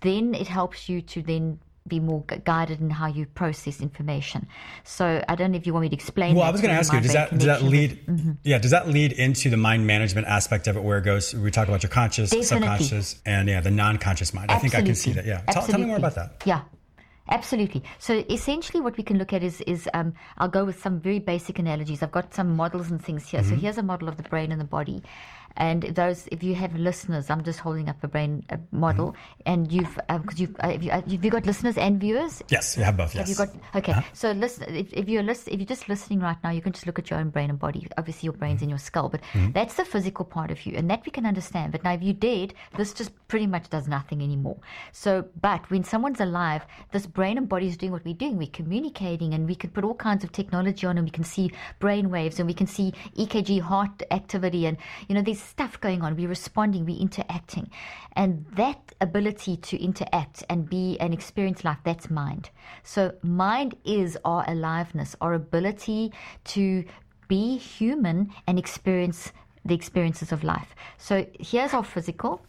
then 0.00 0.34
it 0.34 0.46
helps 0.48 0.88
you 0.88 1.00
to 1.02 1.22
then 1.22 1.58
be 1.88 2.00
more 2.00 2.22
guided 2.44 2.80
in 2.80 2.90
how 2.90 3.06
you 3.06 3.26
process 3.26 3.80
information. 3.80 4.46
So 4.84 5.22
I 5.28 5.34
don't 5.34 5.52
know 5.52 5.58
if 5.58 5.66
you 5.66 5.72
want 5.72 5.84
me 5.84 5.88
to 5.90 5.94
explain. 5.94 6.34
Well, 6.34 6.44
I 6.44 6.50
was 6.50 6.60
going 6.60 6.72
to 6.72 6.78
ask 6.78 6.92
you, 6.92 7.00
does 7.00 7.12
that 7.12 7.30
does 7.30 7.44
that 7.44 7.60
connection 7.60 8.06
with- 8.06 8.18
lead? 8.18 8.36
Yeah, 8.44 8.58
does 8.58 8.70
that 8.70 8.88
lead 8.88 9.12
into 9.12 9.50
the 9.50 9.56
mind 9.56 9.86
management 9.86 10.26
aspect 10.26 10.66
of 10.66 10.76
it, 10.76 10.82
where 10.82 10.98
it 10.98 11.04
goes? 11.04 11.34
We 11.34 11.50
talk 11.50 11.68
about 11.68 11.82
your 11.82 11.90
conscious, 11.90 12.30
Definitely. 12.30 12.46
subconscious, 12.46 13.20
and 13.24 13.48
yeah, 13.48 13.60
the 13.60 13.70
non-conscious 13.70 14.34
mind. 14.34 14.50
I 14.50 14.58
think 14.58 14.74
I 14.74 14.82
can 14.82 14.94
see 14.94 15.12
that. 15.12 15.26
Yeah, 15.26 15.40
tell, 15.50 15.66
tell 15.66 15.78
me 15.78 15.86
more 15.86 15.98
about 15.98 16.14
that. 16.14 16.42
Yeah. 16.44 16.62
Absolutely. 17.28 17.82
So 17.98 18.24
essentially, 18.30 18.80
what 18.80 18.96
we 18.96 19.02
can 19.02 19.18
look 19.18 19.32
at 19.32 19.42
is 19.42 19.60
is 19.62 19.88
um, 19.94 20.14
I'll 20.38 20.48
go 20.48 20.64
with 20.64 20.80
some 20.80 21.00
very 21.00 21.18
basic 21.18 21.58
analogies. 21.58 22.02
I've 22.02 22.12
got 22.12 22.32
some 22.32 22.54
models 22.54 22.88
and 22.90 23.04
things 23.04 23.28
here. 23.28 23.40
Mm-hmm. 23.40 23.50
So 23.50 23.56
here's 23.56 23.78
a 23.78 23.82
model 23.82 24.08
of 24.08 24.16
the 24.16 24.22
brain 24.22 24.52
and 24.52 24.60
the 24.60 24.64
body, 24.64 25.02
and 25.56 25.82
those 25.82 26.28
if 26.30 26.42
you 26.42 26.54
have 26.54 26.74
listeners, 26.76 27.30
I'm 27.30 27.42
just 27.44 27.60
holding 27.60 27.88
up 27.88 28.02
a 28.02 28.08
brain 28.08 28.44
a 28.50 28.58
model, 28.72 29.12
Mm-hmm. 29.12 29.42
and 29.52 29.72
you've 29.72 29.98
because 30.08 30.40
you've 30.40 30.56
uh, 30.60 30.76
you, 30.80 30.90
uh, 30.90 31.00
have 31.02 31.24
you 31.24 31.30
got 31.30 31.46
listeners 31.46 31.76
and 31.78 32.00
viewers? 32.00 32.42
Yes, 32.48 32.76
you 32.76 32.82
have 32.84 32.96
both. 32.96 33.14
Yes. 33.14 33.28
Have 33.28 33.28
you 33.28 33.36
got 33.36 33.76
okay? 33.76 34.04
So 34.12 34.32
listen, 34.32 34.74
if, 34.74 34.92
if 34.92 35.08
you're 35.08 35.22
listen, 35.22 35.52
if 35.52 35.58
you're 35.60 35.66
just 35.66 35.88
listening 35.88 36.20
right 36.20 36.36
now, 36.44 36.50
you 36.50 36.60
can 36.60 36.72
just 36.72 36.86
look 36.86 36.98
at 36.98 37.10
your 37.10 37.18
own 37.18 37.30
brain 37.30 37.50
and 37.50 37.58
body. 37.58 37.86
Obviously, 37.98 38.26
your 38.26 38.32
brain's 38.34 38.62
in 38.62 38.68
your 38.68 38.78
skull, 38.78 39.08
but 39.08 39.20
that's 39.52 39.74
the 39.74 39.84
physical 39.84 40.24
part 40.24 40.50
of 40.50 40.64
you, 40.66 40.76
and 40.76 40.90
that 40.90 41.04
we 41.04 41.10
can 41.12 41.26
understand. 41.26 41.72
But 41.72 41.84
now, 41.84 41.92
if 41.92 42.02
you're 42.02 42.14
dead, 42.14 42.54
this 42.76 42.92
just 42.92 43.10
pretty 43.28 43.46
much 43.46 43.70
does 43.70 43.86
nothing 43.88 44.22
anymore. 44.22 44.58
So, 44.92 45.24
but 45.40 45.68
when 45.70 45.84
someone's 45.84 46.20
alive, 46.20 46.62
this 46.92 47.06
brain 47.06 47.38
and 47.38 47.48
body 47.48 47.68
is 47.68 47.76
doing 47.76 47.92
what 47.92 48.04
we're 48.04 48.14
doing. 48.14 48.36
We're 48.38 48.48
communicating, 48.48 49.34
and 49.34 49.46
we 49.48 49.54
can 49.54 49.70
put 49.70 49.84
all 49.84 49.94
kinds 49.94 50.24
of 50.24 50.32
technology 50.32 50.86
on, 50.86 50.98
and 50.98 51.06
we 51.06 51.10
can 51.10 51.24
see 51.24 51.50
brain 51.78 52.10
waves, 52.10 52.38
and 52.38 52.46
we 52.46 52.54
can 52.54 52.66
see 52.66 52.92
EKG 53.16 53.60
heart 53.60 54.02
activity, 54.10 54.66
and 54.66 54.76
you 55.08 55.14
know, 55.14 55.22
there's 55.22 55.45
stuff 55.46 55.80
going 55.80 56.02
on. 56.02 56.16
We're 56.16 56.28
responding, 56.28 56.84
we're 56.84 57.00
interacting, 57.00 57.70
and 58.12 58.46
that 58.52 58.94
ability 59.00 59.56
to 59.58 59.82
interact 59.82 60.44
and 60.48 60.68
be 60.68 60.98
and 61.00 61.14
experience 61.14 61.64
life, 61.64 61.78
that's 61.84 62.10
mind. 62.10 62.50
So, 62.82 63.14
mind 63.22 63.76
is 63.84 64.18
our 64.24 64.44
aliveness, 64.48 65.16
our 65.20 65.34
ability 65.34 66.12
to 66.44 66.84
be 67.28 67.56
human 67.56 68.32
and 68.46 68.58
experience 68.58 69.32
the 69.64 69.74
experiences 69.74 70.32
of 70.32 70.44
life. 70.44 70.74
So, 70.98 71.26
here's 71.40 71.74
our 71.74 71.84
physical, 71.84 72.40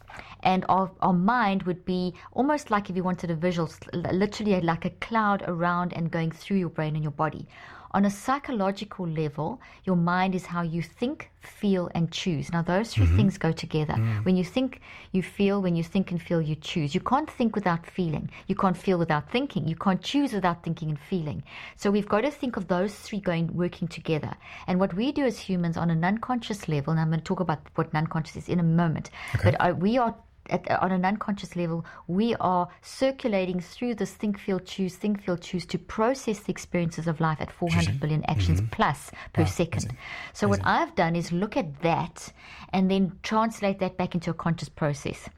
and 0.44 0.66
our, 0.70 0.92
our 1.02 1.14
mind 1.14 1.64
would 1.64 1.84
be 1.86 2.14
almost 2.34 2.72
like 2.72 2.90
if 2.90 2.96
you 2.96 3.04
wanted 3.04 3.32
a 3.32 3.36
visual, 3.36 3.70
literally 3.94 4.60
like 4.62 4.86
a 4.86 4.92
cloud 4.92 5.44
around 5.48 5.94
and 5.94 6.12
going 6.12 6.32
through 6.32 6.58
your 6.58 6.70
brain 6.70 6.96
and 6.96 7.04
your 7.04 7.12
body. 7.12 7.48
On 7.92 8.06
a 8.06 8.10
psychological 8.10 9.08
level, 9.08 9.60
your 9.86 9.96
mind 9.96 10.36
is 10.36 10.46
how 10.46 10.62
you 10.62 10.82
think, 10.82 11.32
feel, 11.40 11.90
and 11.96 12.12
choose. 12.12 12.52
Now, 12.52 12.62
those 12.62 12.94
3 12.94 13.06
things 13.16 13.38
go 13.38 13.52
together. 13.52 13.94
When 14.24 14.36
you 14.36 14.44
think, 14.44 14.82
you 15.12 15.24
feel. 15.24 15.62
When 15.62 15.76
you 15.76 15.84
think 15.84 16.12
and 16.12 16.22
feel, 16.22 16.42
you 16.42 16.56
choose. 16.56 16.94
You 16.94 17.02
can't 17.02 17.30
think 17.30 17.56
without 17.56 17.86
feeling. 17.86 18.30
You 18.48 18.56
can't 18.56 18.76
feel 18.76 18.98
without 18.98 19.32
thinking. 19.32 19.68
You 19.68 19.76
can't 19.76 20.02
choose 20.02 20.34
without 20.34 20.64
thinking 20.64 20.90
and 20.90 21.00
feeling. 21.00 21.44
So 21.76 21.90
we've 21.90 22.08
got 22.08 22.22
to 22.22 22.32
think 22.32 22.58
of 22.58 22.68
those 22.68 22.94
three 22.94 23.20
going 23.20 23.56
working 23.56 23.88
together. 23.88 24.34
And 24.68 24.80
what 24.80 24.94
we 24.94 25.12
do 25.12 25.26
as 25.26 25.40
humans 25.40 25.78
on 25.78 25.90
an 25.90 26.04
unconscious 26.04 26.68
level, 26.68 26.92
and 26.92 27.00
I'm 27.00 27.10
going 27.10 27.20
to 27.20 27.26
talk 27.26 27.40
about 27.40 27.60
what 27.76 27.94
unconscious 27.96 28.36
is 28.36 28.50
in 28.50 28.60
a 28.60 28.64
moment, 28.64 29.10
but 29.44 29.56
uh, 29.60 29.74
we 29.78 29.98
are 29.98 30.14
at, 30.50 30.70
on 30.82 30.92
an 30.92 31.06
unconscious 31.06 31.56
level, 31.56 31.86
we 32.08 32.36
are 32.36 32.68
circulating 32.82 33.60
through 33.60 33.96
this 33.96 34.12
think, 34.12 34.40
feel, 34.40 34.60
choose, 34.60 34.96
think, 34.96 35.24
feel, 35.24 35.38
choose 35.38 35.66
to 35.68 35.78
process 35.78 36.40
the 36.40 36.52
experiences 36.52 37.08
of 37.08 37.20
life 37.20 37.40
at 37.42 37.52
400 37.52 38.00
billion 38.00 38.24
actions 38.26 38.62
plus 38.72 39.12
per 39.34 39.46
second. 39.46 39.96
So, 40.34 40.48
what 40.48 40.62
I've 40.64 40.96
done 40.96 41.16
is 41.16 41.32
look 41.32 41.58
at 41.58 41.82
that 41.82 42.32
and 42.74 42.90
then 42.90 43.18
translate 43.24 43.80
that 43.80 43.98
back 43.98 44.16
into 44.16 44.32
a 44.32 44.34
conscious 44.34 44.70
process. 44.70 45.30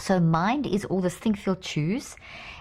So 0.00 0.18
mind 0.18 0.66
is 0.66 0.84
all 0.86 1.00
this 1.00 1.14
think, 1.14 1.38
feel, 1.38 1.54
choose, 1.54 2.16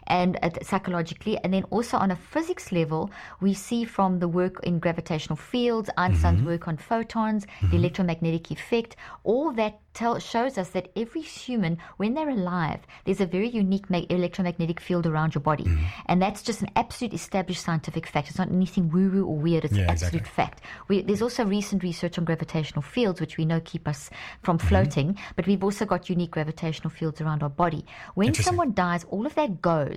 and 0.08 0.38
uh, 0.44 0.50
psychologically, 0.62 1.38
and 1.44 1.54
then 1.54 1.64
also 1.72 1.98
on 1.98 2.12
a 2.12 2.16
physics 2.16 2.72
level, 2.72 3.10
we 3.42 3.54
see 3.54 3.84
from 3.86 4.20
the 4.20 4.28
work 4.28 4.60
in 4.64 4.80
gravitational 4.80 5.36
fields, 5.38 5.90
Einstein's 5.98 6.40
Mm-hmm. 6.40 6.48
work 6.48 6.68
on 6.68 6.78
photons, 6.78 7.46
the 7.70 7.76
electromagnetic 7.78 8.52
effect, 8.52 8.96
all 9.24 9.52
that 9.54 9.80
tell, 9.94 10.18
shows 10.20 10.58
us 10.58 10.70
that 10.70 10.90
every 10.96 11.22
human, 11.22 11.78
when 11.98 12.14
they're 12.16 12.30
alive, 12.30 12.80
there's 13.06 13.22
a 13.22 13.26
very 13.26 13.48
unique 13.48 13.90
ma- 13.90 14.02
electromagnetic 14.10 14.80
field 14.80 15.06
around 15.06 15.36
your 15.36 15.42
body, 15.42 15.64
Mm-hmm. 15.66 15.86
and 16.08 16.22
that's 16.22 16.42
just 16.42 16.62
an 16.62 16.70
absolute 16.76 17.14
established 17.14 17.64
scientific 17.64 18.08
fact. 18.08 18.30
It's 18.30 18.38
not 18.40 18.50
anything 18.52 18.90
woo-woo 18.90 19.26
or 19.26 19.38
weird. 19.38 19.66
It's 19.66 19.76
Yeah, 19.76 19.90
absolute 19.90 20.22
exactly. 20.24 20.44
fact. 20.44 20.62
We, 20.88 21.02
there's 21.02 21.22
also 21.22 21.46
recent 21.46 21.84
research 21.84 22.18
on 22.18 22.26
gravitational 22.26 22.82
fields, 22.82 23.22
which 23.22 23.38
we 23.38 23.46
know 23.46 23.62
keep 23.64 23.88
us 23.88 24.10
from 24.42 24.58
Mm-hmm. 24.58 24.68
floating, 24.68 25.18
but 25.36 25.46
we've 25.48 25.64
also 25.64 25.86
got 25.86 26.10
unique 26.10 26.32
gravitational 26.32 26.90
fields 26.90 27.22
around 27.22 27.44
our 27.44 27.50
body. 27.50 27.86
When 28.16 28.34
someone 28.34 28.74
dies, 28.74 29.06
all 29.10 29.26
of 29.26 29.36
that 29.36 29.62
goes. 29.62 29.93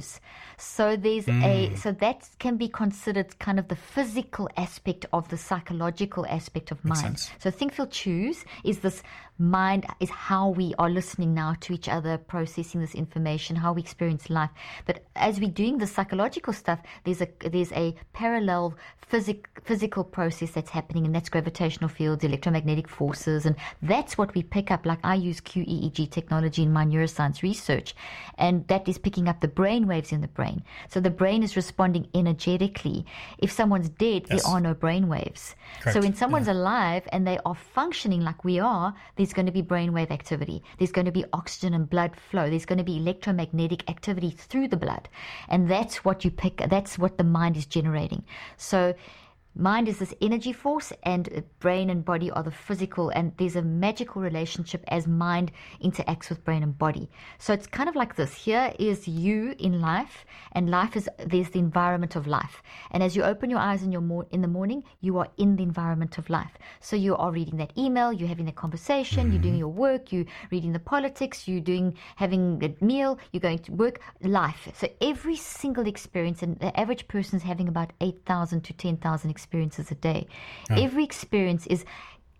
So 0.58 0.96
there's 0.96 1.26
Mm. 1.26 1.44
a 1.44 1.76
so 1.76 1.92
that 1.92 2.28
can 2.38 2.56
be 2.56 2.68
considered 2.68 3.38
kind 3.38 3.58
of 3.58 3.68
the 3.68 3.76
physical 3.76 4.48
aspect 4.56 5.06
of 5.12 5.28
the 5.28 5.36
psychological 5.36 6.24
aspect 6.26 6.70
of 6.70 6.84
mind. 6.84 6.98
sense. 7.18 7.30
So 7.38 7.50
think, 7.50 7.72
feel, 7.72 7.86
choose 7.86 8.44
is 8.64 8.78
this 8.80 9.02
mind 9.38 9.86
is 10.00 10.10
how 10.10 10.48
we 10.48 10.74
are 10.78 10.90
listening 10.90 11.34
now 11.34 11.54
to 11.60 11.72
each 11.74 11.88
other, 11.88 12.18
processing 12.18 12.80
this 12.80 12.94
information, 12.94 13.56
how 13.56 13.72
we 13.72 13.82
experience 13.82 14.30
life. 14.30 14.50
But 14.86 15.04
as 15.14 15.40
we're 15.40 15.50
doing 15.50 15.78
the 15.78 15.86
psychological 15.86 16.52
stuff, 16.52 16.80
there's 17.04 17.20
a 17.20 17.28
there's 17.40 17.72
a 17.72 17.94
parallel 18.12 18.74
physic, 19.08 19.48
physical 19.62 20.02
process 20.02 20.50
that's 20.50 20.70
happening, 20.70 21.06
and 21.06 21.14
that's 21.14 21.28
gravitational 21.28 21.88
fields, 21.88 22.24
electromagnetic 22.24 22.88
forces, 22.88 23.46
and 23.46 23.54
that's 23.82 24.18
what 24.18 24.34
we 24.34 24.42
pick 24.42 24.70
up. 24.70 24.84
Like 24.84 24.98
I 25.04 25.14
use 25.14 25.40
QEEG 25.40 26.10
technology 26.10 26.62
in 26.62 26.72
my 26.72 26.84
neuroscience 26.84 27.42
research, 27.42 27.94
and 28.38 28.66
that 28.68 28.88
is 28.88 28.98
picking 28.98 29.28
up 29.28 29.40
the 29.40 29.48
brain 29.48 29.86
waves 29.86 30.10
in 30.12 30.22
the 30.22 30.28
brain. 30.28 30.62
So 30.88 31.00
the 31.00 31.10
brain 31.10 31.42
is 31.42 31.54
responding 31.56 32.08
energetically. 32.14 33.06
If 33.38 33.52
someone's 33.52 33.88
dead, 33.90 34.26
Yes. 34.28 34.42
there 34.42 34.52
are 34.52 34.60
no 34.60 34.74
brain 34.74 35.08
waves. 35.08 35.54
Correct. 35.80 35.94
So 35.94 36.00
when 36.00 36.14
someone's 36.14 36.48
alive 36.48 37.06
and 37.12 37.26
they 37.26 37.38
are 37.44 37.54
functioning 37.54 38.22
like 38.22 38.44
we 38.44 38.58
are, 38.58 38.94
there's 39.16 39.25
going 39.32 39.46
to 39.46 39.52
be 39.52 39.62
brainwave 39.62 40.10
activity. 40.10 40.62
There's 40.78 40.92
going 40.92 41.06
to 41.06 41.12
be 41.12 41.24
oxygen 41.32 41.74
and 41.74 41.88
blood 41.88 42.12
flow. 42.30 42.50
There's 42.50 42.66
going 42.66 42.78
to 42.78 42.84
be 42.84 42.96
electromagnetic 42.96 43.88
activity 43.88 44.30
through 44.30 44.68
the 44.68 44.76
blood. 44.76 45.08
And 45.48 45.68
that's 45.70 46.04
what 46.04 46.24
you 46.24 46.30
pick, 46.30 46.62
that's 46.68 46.98
what 46.98 47.18
the 47.18 47.24
mind 47.24 47.56
is 47.56 47.66
generating. 47.66 48.24
So 48.56 48.94
mind 49.58 49.88
is 49.88 49.98
this 49.98 50.14
energy 50.20 50.52
force 50.52 50.92
and 51.02 51.28
uh, 51.32 51.40
brain 51.60 51.88
and 51.88 52.04
body 52.04 52.30
are 52.30 52.42
the 52.42 52.50
physical 52.50 53.08
and 53.10 53.32
there's 53.38 53.56
a 53.56 53.62
magical 53.62 54.20
relationship 54.20 54.84
as 54.88 55.06
mind 55.06 55.50
interacts 55.82 56.28
with 56.28 56.44
brain 56.44 56.62
and 56.62 56.76
body. 56.76 57.08
So 57.38 57.54
it's 57.54 57.66
kind 57.66 57.88
of 57.88 57.96
like 57.96 58.16
this. 58.16 58.34
Here 58.34 58.72
is 58.78 59.08
you 59.08 59.54
in 59.58 59.80
life 59.80 60.26
and 60.52 60.68
life 60.68 60.96
is 60.96 61.08
there's 61.24 61.50
the 61.50 61.58
environment 61.58 62.16
of 62.16 62.26
life. 62.26 62.62
And 62.90 63.02
as 63.02 63.16
you 63.16 63.22
open 63.22 63.48
your 63.48 63.58
eyes 63.58 63.82
in 63.82 63.92
your 63.92 64.02
mor- 64.02 64.26
in 64.30 64.42
the 64.42 64.48
morning 64.48 64.84
you 65.00 65.18
are 65.18 65.28
in 65.38 65.56
the 65.56 65.62
environment 65.62 66.18
of 66.18 66.28
life. 66.28 66.52
So 66.80 66.94
you 66.94 67.16
are 67.16 67.32
reading 67.32 67.56
that 67.56 67.72
email 67.78 68.12
you're 68.12 68.28
having 68.28 68.46
that 68.46 68.56
conversation 68.56 69.32
you're 69.32 69.42
doing 69.42 69.56
your 69.56 69.68
work 69.68 70.12
you're 70.12 70.26
reading 70.50 70.72
the 70.72 70.78
politics 70.78 71.48
you're 71.48 71.60
doing 71.60 71.96
having 72.16 72.62
a 72.62 72.84
meal 72.84 73.18
you're 73.32 73.40
going 73.40 73.60
to 73.60 73.72
work 73.72 74.00
life. 74.22 74.68
So 74.74 74.88
every 75.00 75.36
single 75.36 75.86
experience 75.86 76.42
and 76.42 76.58
the 76.58 76.78
average 76.78 77.08
person's 77.08 77.42
having 77.42 77.68
about 77.68 77.92
8000 78.00 78.60
to 78.62 78.72
10000 78.74 79.30
experiences 79.30 79.45
a 79.52 79.94
day. 79.94 80.26
Every 80.70 81.04
experience 81.04 81.66
is 81.66 81.84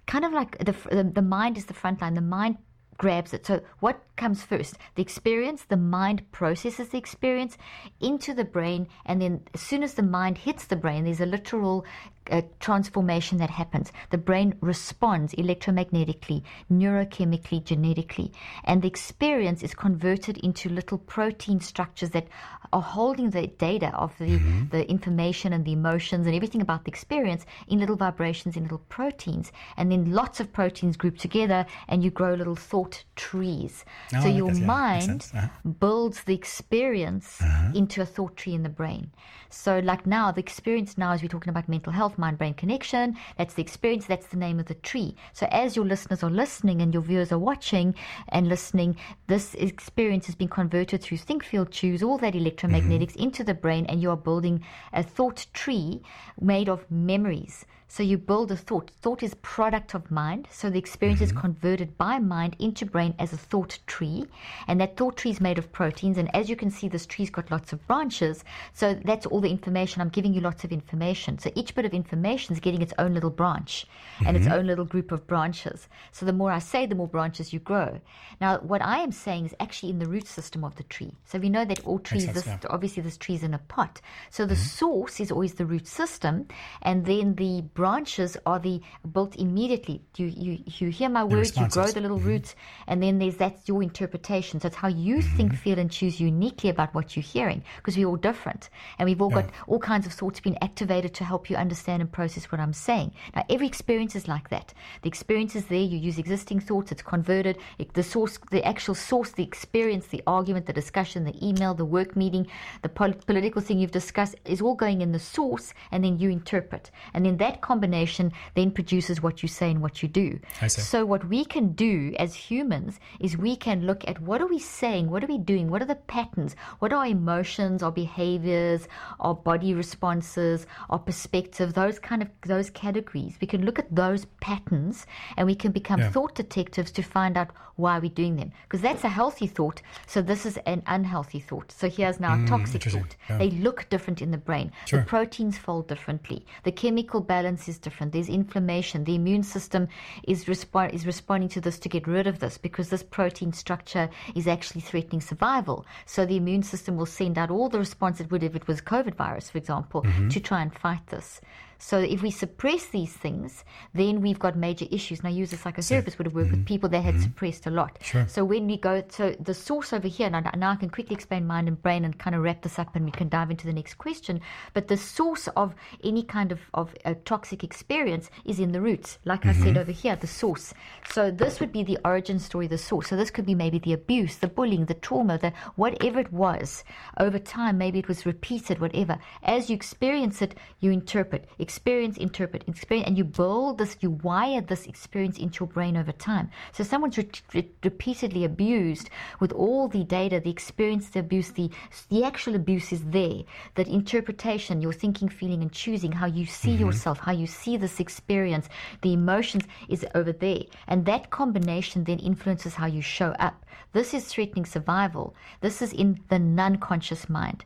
kind 0.07 0.25
of 0.25 0.33
like 0.33 0.59
the, 0.59 0.73
the 0.91 1.05
the 1.05 1.23
mind 1.23 1.59
is 1.59 1.67
the 1.67 1.75
front 1.75 2.01
line. 2.01 2.15
The 2.15 2.21
mind 2.21 2.59
grabs 2.99 3.35
it. 3.35 3.47
So 3.47 3.61
what 3.81 4.03
comes 4.17 4.43
first? 4.43 4.77
The 4.95 5.03
experience 5.03 5.65
the 5.65 5.77
mind 5.77 6.31
processes 6.33 6.89
the 6.89 6.99
experience 6.99 7.57
into 8.01 8.35
the 8.35 8.45
brain 8.45 8.89
and 9.05 9.21
then 9.21 9.43
as 9.55 9.61
soon 9.61 9.83
as 9.83 9.95
the 9.95 10.03
mind 10.03 10.39
hits 10.39 10.67
the 10.67 10.77
brain 10.77 11.05
there's 11.05 11.21
a 11.21 11.27
literal 11.27 11.85
uh, 12.31 12.43
transformation 12.61 13.39
that 13.39 13.51
happens 13.51 13.93
the 14.11 14.19
brain 14.19 14.55
responds 14.61 15.33
electromagnetically 15.35 16.43
neurochemically 16.71 17.63
genetically 17.65 18.33
and 18.65 18.83
the 18.83 18.89
experience 18.89 19.63
is 19.63 19.75
converted 19.75 20.37
into 20.39 20.69
little 20.69 20.99
protein 20.99 21.61
structures 21.61 22.11
that 22.11 22.27
are 22.73 22.83
holding 22.83 23.31
the 23.31 23.47
data 23.47 23.95
of 23.95 24.13
the, 24.19 24.39
the 24.71 24.89
information 24.91 25.53
and 25.53 25.65
the 25.65 25.73
emotions 25.73 26.27
and 26.27 26.35
everything 26.35 26.61
about 26.61 26.85
the 26.85 26.91
experience 26.91 27.47
in 27.69 27.79
little 27.79 27.97
vibrations 27.97 28.57
in 28.57 28.63
little 28.65 28.83
proteins 28.89 29.53
and 29.77 29.91
then 29.93 30.11
lots 30.11 30.41
of 30.41 30.53
proteins 30.53 30.97
group 30.97 31.17
together 31.17 31.65
and 31.89 32.03
you 32.03 32.11
grow 32.11 32.35
little 32.35 32.57
thought 32.57 33.05
trees 33.15 33.85
Oh, 34.15 34.23
so 34.23 34.29
your 34.29 34.53
yeah. 34.53 34.67
Mind. 34.67 35.31
Uh-huh. 35.35 35.49
builds 35.81 36.25
the 36.25 36.35
experience 36.35 37.41
into 37.75 38.03
a 38.03 38.07
thought 38.07 38.37
tree 38.37 38.55
in 38.55 38.63
the 38.63 38.69
brain. 38.69 39.11
So, 39.51 39.79
like 39.79 40.07
now, 40.07 40.33
the 40.33 40.41
experience 40.41 40.99
now, 40.99 41.13
as 41.13 41.23
we're 41.23 41.29
talking 41.29 41.51
about 41.51 41.69
mental 41.69 41.93
health, 41.93 42.16
mind 42.19 42.39
brain 42.39 42.55
connection, 42.55 43.17
that's 43.37 43.55
the 43.55 43.63
experience, 43.63 44.07
that's 44.07 44.29
the 44.29 44.37
name 44.37 44.59
of 44.59 44.67
the 44.67 44.75
tree. 44.75 45.17
So, 45.33 45.47
as 45.51 45.77
your 45.77 45.85
listeners 45.85 46.23
are 46.23 46.31
listening 46.31 46.81
and 46.81 46.93
your 46.93 47.03
viewers 47.03 47.33
are 47.33 47.39
watching 47.39 47.95
and 48.29 48.49
listening, 48.49 48.97
this 49.27 49.55
experience 49.55 50.27
has 50.27 50.35
been 50.35 50.49
converted 50.49 51.03
through 51.03 51.19
think, 51.19 51.45
feel, 51.45 51.67
choose, 51.67 52.03
all 52.03 52.19
that 52.19 52.35
electromagnetics 52.35 53.13
mm-hmm. 53.13 53.25
into 53.25 53.45
the 53.45 53.55
brain, 53.55 53.87
and 53.87 54.01
you 54.01 54.11
are 54.11 54.17
building 54.17 54.65
a 54.93 55.03
thought 55.03 55.47
tree 55.53 56.03
made 56.41 56.69
of 56.69 56.91
memories. 56.91 57.65
So 57.89 58.03
you 58.03 58.19
build 58.19 58.51
a 58.51 58.57
thought. 58.57 58.91
Thought 59.01 59.23
is 59.23 59.35
product 59.43 59.95
of 59.95 60.11
mind. 60.11 60.49
So 60.51 60.69
the 60.71 60.79
experience 60.79 61.21
is 61.21 61.31
mm-hmm. 61.31 61.41
converted 61.41 61.97
by 61.97 62.19
mind 62.19 62.57
into 62.59 62.85
brain 62.85 63.15
as 63.19 63.33
a 63.33 63.37
thought 63.37 63.79
tree. 63.87 64.27
And 64.67 64.81
that 64.81 64.97
thought 64.97 65.17
tree 65.17 65.31
is 65.31 65.41
made 65.41 65.59
of 65.59 65.73
proteins. 65.73 66.19
And 66.19 66.35
as 66.35 66.51
you 66.51 66.57
can 66.57 66.71
see, 66.71 66.89
this 66.89 67.07
tree's 67.07 67.31
got 67.31 67.51
lots 67.51 67.73
of 67.73 67.87
branches. 67.87 68.45
So 68.75 68.95
that's 68.95 69.27
all 69.27 69.41
the 69.41 69.51
information. 69.51 70.03
I'm 70.03 70.09
giving 70.09 70.35
you 70.35 70.41
lots 70.41 70.65
of 70.65 70.73
information. 70.73 71.39
So 71.39 71.51
each 71.55 71.75
bit 71.75 71.85
of 71.85 71.95
information 71.95 72.55
is 72.55 72.61
getting 72.61 72.83
its 72.83 72.93
own 72.99 73.15
little 73.15 73.31
branch 73.31 73.87
and 74.25 74.37
its 74.37 74.47
mm-hmm. 74.47 74.55
own 74.55 74.67
little 74.67 74.85
group 74.85 75.13
of 75.13 75.27
branches. 75.27 75.89
So 76.13 76.27
the 76.27 76.33
more 76.33 76.51
I 76.51 76.59
say, 76.59 76.87
the 76.87 76.95
more 76.95 77.09
branches 77.09 77.53
you 77.53 77.61
grow. 77.61 78.01
Now, 78.41 78.59
what 78.59 78.83
I 78.83 78.99
am 78.99 79.13
saying 79.13 79.47
is 79.47 79.55
actually 79.61 79.91
in 79.91 79.99
the 79.99 80.09
root 80.09 80.27
system 80.27 80.65
of 80.65 80.75
the 80.77 80.83
tree. 80.83 81.15
So 81.25 81.39
we 81.39 81.49
know 81.49 81.65
that 81.65 81.87
all 81.87 81.99
trees, 81.99 82.25
sense, 82.25 82.35
this, 82.35 82.47
yeah. 82.47 82.59
obviously 82.69 83.03
this 83.03 83.17
tree's 83.17 83.43
in 83.43 83.55
a 83.55 83.59
pot. 83.59 84.01
So 84.31 84.45
the 84.45 84.55
mm-hmm. 84.55 84.63
source 84.63 85.21
is 85.21 85.31
always 85.31 85.55
the 85.55 85.67
root 85.67 85.87
system, 85.87 86.49
and 86.83 87.07
then 87.07 87.35
the 87.37 87.63
branches 87.81 88.37
are 88.51 88.61
the 88.69 88.81
built 89.13 89.37
immediately. 89.37 89.97
You 90.17 90.27
you 90.45 90.53
you 90.79 90.87
hear 90.99 91.11
my 91.19 91.25
words, 91.35 91.57
you 91.57 91.69
grow 91.69 91.87
the 91.87 92.01
little 92.01 92.19
mm-hmm. 92.19 92.33
roots, 92.33 92.51
and 92.89 93.03
then 93.03 93.15
there's 93.21 93.37
that's 93.37 93.69
your 93.69 93.81
interpretation. 93.91 94.59
So 94.61 94.67
it's 94.71 94.81
how 94.85 94.89
you 94.89 95.17
mm-hmm. 95.19 95.37
think, 95.37 95.55
feel, 95.55 95.79
and 95.79 95.91
choose 95.99 96.19
uniquely 96.19 96.71
about 96.71 96.91
what 96.97 97.07
you're 97.15 97.31
hearing, 97.37 97.63
because 97.77 97.97
we're 97.97 98.09
all 98.09 98.23
different, 98.31 98.71
and 98.99 99.09
we've 99.09 99.23
all 99.23 99.35
got 99.39 99.51
all 99.69 99.79
kinds 99.79 100.07
of 100.07 100.13
thoughts 100.13 100.41
being 100.41 100.59
activated 100.69 101.13
to 101.15 101.25
help 101.25 101.51
you 101.51 101.57
understand 101.57 101.99
and 102.03 102.11
process 102.11 102.51
what 102.51 102.61
I'm 102.61 102.73
saying. 102.89 103.13
Now 103.35 103.45
every 103.55 103.67
experience 103.67 104.17
is 104.17 104.27
like 104.27 104.49
that. 104.49 104.75
The 105.03 105.09
experience 105.09 105.55
is 105.55 105.67
there. 105.67 105.87
You 105.93 105.99
use 105.99 106.19
existing 106.19 106.61
thoughts. 106.61 106.91
It's 106.91 107.03
converted. 107.03 107.59
It, 107.79 107.93
the 107.95 108.03
source, 108.03 108.39
the 108.51 108.65
actual 108.65 108.95
source, 108.95 109.31
the 109.33 109.45
experience, 109.45 110.07
the 110.07 110.23
argument, 110.27 110.67
the 110.67 110.73
discussion, 110.73 111.25
the 111.25 111.47
email, 111.47 111.75
the 111.75 111.85
work 111.85 112.17
meeting, 112.17 112.47
the 112.83 112.89
pol- 112.89 113.21
political 113.31 113.61
thing 113.61 113.79
you've 113.79 114.01
discussed 114.03 114.35
is 114.45 114.63
all 114.63 114.75
going 114.75 115.03
in 115.03 115.13
the 115.13 115.19
source, 115.19 115.75
and 115.93 116.03
then 116.03 116.19
you 116.19 116.31
interpret, 116.31 116.91
and 117.13 117.27
then 117.27 117.37
that 117.37 117.61
combination 117.71 118.27
then 118.55 118.71
produces 118.79 119.23
what 119.25 119.37
you 119.43 119.49
say 119.59 119.69
and 119.71 119.81
what 119.83 120.03
you 120.03 120.09
do. 120.25 120.29
So 120.69 120.99
what 121.13 121.23
we 121.35 121.41
can 121.55 121.67
do 121.89 121.95
as 122.25 122.35
humans 122.51 122.93
is 123.25 123.37
we 123.49 123.55
can 123.67 123.79
look 123.89 124.03
at 124.11 124.21
what 124.29 124.41
are 124.43 124.51
we 124.57 124.59
saying, 124.81 125.05
what 125.11 125.23
are 125.25 125.33
we 125.35 125.39
doing, 125.53 125.67
what 125.71 125.83
are 125.83 125.91
the 125.95 126.03
patterns, 126.17 126.53
what 126.81 126.93
are 126.93 127.01
our 127.03 127.07
emotions, 127.21 127.83
our 127.83 127.93
behaviors, 128.05 128.83
our 129.21 129.35
body 129.35 129.73
responses, 129.75 130.67
our 130.91 130.99
perspective, 130.99 131.69
those 131.75 131.99
kind 131.99 132.23
of 132.23 132.29
those 132.55 132.69
categories. 132.71 133.33
We 133.41 133.47
can 133.47 133.65
look 133.67 133.79
at 133.79 133.95
those 134.03 134.23
patterns 134.41 135.07
and 135.37 135.47
we 135.47 135.55
can 135.63 135.73
become 135.81 136.01
Yeah. 136.01 136.11
thought 136.11 136.35
detectives 136.35 136.91
to 136.93 137.03
find 137.03 137.37
out 137.41 137.51
why 137.77 137.95
we're 137.99 138.11
doing 138.23 138.37
them. 138.41 138.51
Because 138.65 138.81
that's 138.87 139.05
a 139.05 139.09
healthy 139.21 139.47
thought. 139.47 139.79
So 140.07 140.23
this 140.23 140.43
is 140.51 140.57
an 140.73 140.81
unhealthy 140.87 141.41
thought. 141.49 141.69
So 141.81 141.85
here's 141.99 142.19
now 142.21 142.33
a 142.35 142.39
mm, 142.39 142.49
toxic 142.49 142.77
interesting. 142.77 143.03
thought. 143.03 143.17
Yeah. 143.29 143.39
They 143.43 143.51
look 143.67 143.79
different 143.95 144.23
in 144.23 144.31
the 144.31 144.43
brain. 144.49 144.73
Sure. 144.87 145.01
The 145.01 145.07
proteins 145.15 145.57
fold 145.59 145.85
differently. 145.93 146.39
The 146.69 146.73
chemical 146.73 147.21
balance 147.35 147.56
is 147.69 147.79
different. 147.79 148.13
There's 148.13 148.29
inflammation. 148.29 149.05
The 149.05 149.15
immune 149.15 149.43
system 149.43 149.89
is, 150.23 150.45
respo- 150.45 150.93
is 150.93 151.07
responding 151.07 151.49
to 151.51 151.61
this 151.61 151.79
to 151.81 151.89
get 151.89 152.07
rid 152.07 152.27
of 152.27 152.39
this 152.39 152.59
because 152.59 152.89
this 152.91 153.03
protein 153.03 153.53
structure 153.53 154.09
is 154.35 154.47
actually 154.47 154.81
threatening 154.83 155.21
survival. 155.21 155.85
So 156.07 156.25
the 156.25 156.37
immune 156.37 156.63
system 156.63 156.97
will 156.97 157.07
send 157.07 157.39
out 157.39 157.51
all 157.51 157.69
the 157.69 157.79
response 157.79 158.21
it 158.21 158.31
would 158.31 158.43
if 158.43 158.55
it 158.55 158.67
was 158.69 158.81
COVID 158.81 159.15
virus, 159.15 159.51
for 159.51 159.59
example, 159.59 160.03
Mm-hmm. 160.03 160.29
to 160.29 160.41
try 160.41 160.63
and 160.63 160.73
fight 160.73 161.07
this. 161.09 161.41
So 161.79 161.99
if 161.99 162.23
we 162.23 162.31
suppress 162.31 162.87
these 162.87 163.13
things, 163.13 163.65
then 163.95 164.21
we've 164.21 164.39
got 164.39 164.57
major 164.57 164.87
issues. 164.91 165.23
Now, 165.23 165.29
I 165.29 165.33
use 165.33 165.53
a 165.53 165.57
psychotherapist 165.57 166.19
would 166.19 166.27
have 166.27 166.35
worked 166.35 166.51
with 166.51 166.65
people 166.67 166.89
that 166.91 167.03
had 167.03 167.21
suppressed 167.21 167.67
a 167.67 167.71
lot. 167.71 167.95
Mm-hmm. 167.95 168.05
Sure. 168.05 168.27
So 168.29 168.45
when 168.45 168.67
we 168.67 168.77
go, 168.77 169.03
so 169.09 169.37
the 169.41 169.55
source 169.55 169.93
over 169.93 170.09
here, 170.09 170.31
now, 170.31 170.41
now 170.57 170.71
I 170.71 170.77
can 170.77 170.91
quickly 170.91 171.15
explain 171.15 171.47
mind 171.47 171.69
and 171.69 171.81
brain 171.83 172.05
and 172.05 172.19
kind 172.19 172.35
of 172.37 172.43
wrap 172.43 172.63
this 172.63 172.79
up 172.79 172.95
and 172.97 173.05
we 173.05 173.11
can 173.11 173.29
dive 173.29 173.51
into 173.51 173.67
the 173.67 173.73
next 173.73 173.95
question. 173.95 174.41
But 174.75 174.89
the 174.89 174.97
source 174.97 175.49
of 175.57 175.75
any 176.05 176.23
kind 176.23 176.53
of, 176.53 176.61
of 176.75 176.95
a 177.05 177.15
toxic 177.15 177.63
experience 177.65 178.31
is 178.45 178.59
in 178.61 178.73
the 178.73 178.81
roots. 178.81 179.19
Like 179.25 179.45
I 179.45 179.53
Mm-hmm. 179.53 179.63
said 179.65 179.79
over 179.79 179.93
here, 179.93 180.17
the 180.17 180.27
source. 180.27 180.75
So 181.11 181.31
this 181.31 181.61
would 181.61 181.73
be 181.73 181.83
the 181.83 181.99
origin 182.05 182.39
story, 182.39 182.67
the 182.67 182.79
source. 182.79 183.09
So 183.09 183.17
this 183.17 183.31
could 183.31 183.47
be 183.47 183.55
maybe 183.55 183.79
the 183.79 183.93
abuse, 183.93 184.37
the 184.37 184.49
bullying, 184.49 184.87
the 184.87 184.95
trauma, 184.95 185.39
the 185.39 185.53
whatever 185.77 186.21
it 186.21 186.33
was 186.33 186.85
over 187.19 187.39
time. 187.39 187.79
Maybe 187.79 187.99
it 187.99 188.09
was 188.09 188.27
repeated, 188.27 188.81
whatever. 188.81 189.19
As 189.43 189.71
you 189.71 189.77
experience 189.77 190.43
it, 190.43 190.55
you 190.81 190.91
interpret, 190.91 191.49
experience, 191.67 192.17
interpret, 192.17 192.63
experience, 192.69 193.09
and 193.09 193.19
you 193.19 193.25
build 193.25 193.79
this, 193.79 193.97
you 194.01 194.11
wire 194.29 194.61
this 194.61 194.87
experience 194.87 195.37
into 195.45 195.57
your 195.61 195.73
brain 195.77 195.97
over 195.97 196.13
time. 196.13 196.47
So 196.77 196.85
someone's 196.85 197.19
re- 197.19 197.43
re- 197.55 197.71
repeatedly 197.83 198.45
abused 198.45 199.11
with 199.41 199.53
all 199.53 199.89
the 199.89 200.05
data, 200.05 200.37
the 200.41 200.55
experience, 200.59 201.05
the 201.09 201.21
abuse, 201.21 201.51
the 201.59 201.69
the 202.09 202.23
actual 202.31 202.55
abuse 202.55 202.89
is 202.97 203.03
there. 203.19 203.39
That 203.77 203.89
interpretation, 203.89 204.81
your 204.81 204.93
thinking, 205.03 205.29
feeling, 205.29 205.63
and 205.63 205.73
choosing, 205.73 206.13
how 206.13 206.29
you 206.39 206.47
see 206.47 206.75
mm-hmm. 206.75 206.85
yourself, 206.85 207.19
how 207.19 207.33
you 207.33 207.49
see 207.61 207.77
this 207.77 208.01
experience, 208.01 208.67
the 209.03 209.13
emotions 209.21 209.65
is 209.89 210.07
over 210.15 210.33
there, 210.33 210.63
and 210.87 211.05
that 211.07 211.31
combination 211.31 212.05
then 212.05 212.21
influences 212.31 212.75
how 212.75 212.87
you 212.87 213.03
show 213.03 213.31
up. 213.49 213.57
This 213.93 214.15
is 214.15 214.25
threatening 214.27 214.67
survival. 214.67 215.35
This 215.61 215.83
is 215.83 215.93
in 215.93 216.09
the 216.29 216.39
non-conscious 216.39 217.29
mind. 217.29 217.65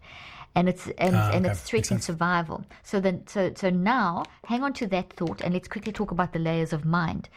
And 0.55 0.69
it's 0.69 0.89
and, 0.99 1.15
Ah, 1.15 1.31
and 1.33 1.47
okay. 1.47 1.53
it's 1.53 1.61
threatening 1.63 2.01
survival. 2.01 2.65
So 2.83 3.01
then 3.01 3.27
so 3.27 3.53
so 3.55 3.71
now 3.71 4.25
hang 4.47 4.63
on 4.63 4.73
to 4.75 4.87
that 4.89 5.13
thought 5.13 5.41
and 5.43 5.55
let's 5.55 5.69
quickly 5.69 5.93
talk 5.93 6.11
about 6.11 6.33
the 6.33 6.39
layers 6.41 6.73
of 6.73 6.85
mind. 6.85 7.29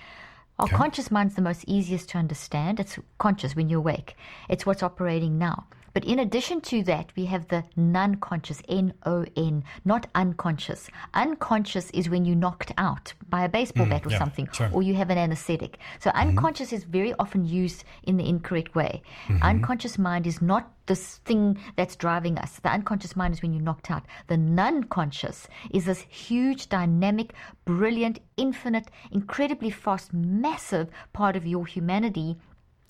Our 0.60 0.66
Okay. 0.66 0.76
conscious 0.76 1.10
mind's 1.12 1.36
the 1.36 1.42
most 1.42 1.64
easiest 1.68 2.10
to 2.10 2.18
understand. 2.18 2.80
It's 2.80 2.98
conscious 3.20 3.56
when 3.56 3.70
you're 3.70 3.80
awake. 3.80 4.16
It's 4.50 4.66
what's 4.66 4.84
operating 4.84 5.38
now. 5.38 5.66
But 5.94 6.06
in 6.06 6.20
addition 6.20 6.62
to 6.62 6.84
that, 6.84 7.12
we 7.16 7.26
have 7.26 7.48
the 7.50 7.64
non 7.76 8.16
conscious, 8.16 8.62
N 8.68 8.94
O 9.06 9.26
N, 9.38 9.64
not 9.86 10.08
unconscious. 10.16 10.90
Unconscious 11.14 11.90
is 11.92 12.10
when 12.10 12.26
you're 12.26 12.36
knocked 12.36 12.72
out 12.78 13.14
by 13.30 13.44
a 13.46 13.50
baseball 13.50 13.86
bat 13.86 14.06
or 14.06 14.10
Mm, 14.10 14.12
yeah, 14.12 14.18
something, 14.18 14.48
sure. 14.52 14.70
or 14.74 14.82
you 14.82 14.96
have 14.96 15.10
an 15.10 15.18
anesthetic. 15.18 15.78
So 16.00 16.10
unconscious 16.12 16.74
is 16.74 16.84
very 16.84 17.14
often 17.20 17.46
used 17.46 17.84
in 18.04 18.18
the 18.18 18.28
incorrect 18.28 18.76
way. 18.76 19.02
Unconscious 19.42 19.98
mind 19.98 20.26
is 20.28 20.42
not 20.42 20.72
this 20.86 21.18
thing 21.26 21.58
that's 21.78 21.96
driving 21.96 22.38
us. 22.38 22.60
The 22.60 22.70
unconscious 22.72 23.16
mind 23.16 23.34
is 23.34 23.42
when 23.42 23.54
you're 23.54 23.62
knocked 23.64 23.90
out. 23.90 24.04
The 24.28 24.38
non 24.38 24.84
conscious 24.86 25.48
is 25.72 25.86
this 25.86 26.02
huge, 26.10 26.70
dynamic, 26.70 27.34
brilliant, 27.66 28.20
infinite, 28.36 28.88
incredibly 29.12 29.70
fast, 29.70 30.12
massive 30.14 30.90
part 31.14 31.36
of 31.36 31.46
your 31.48 31.66
humanity 31.66 32.38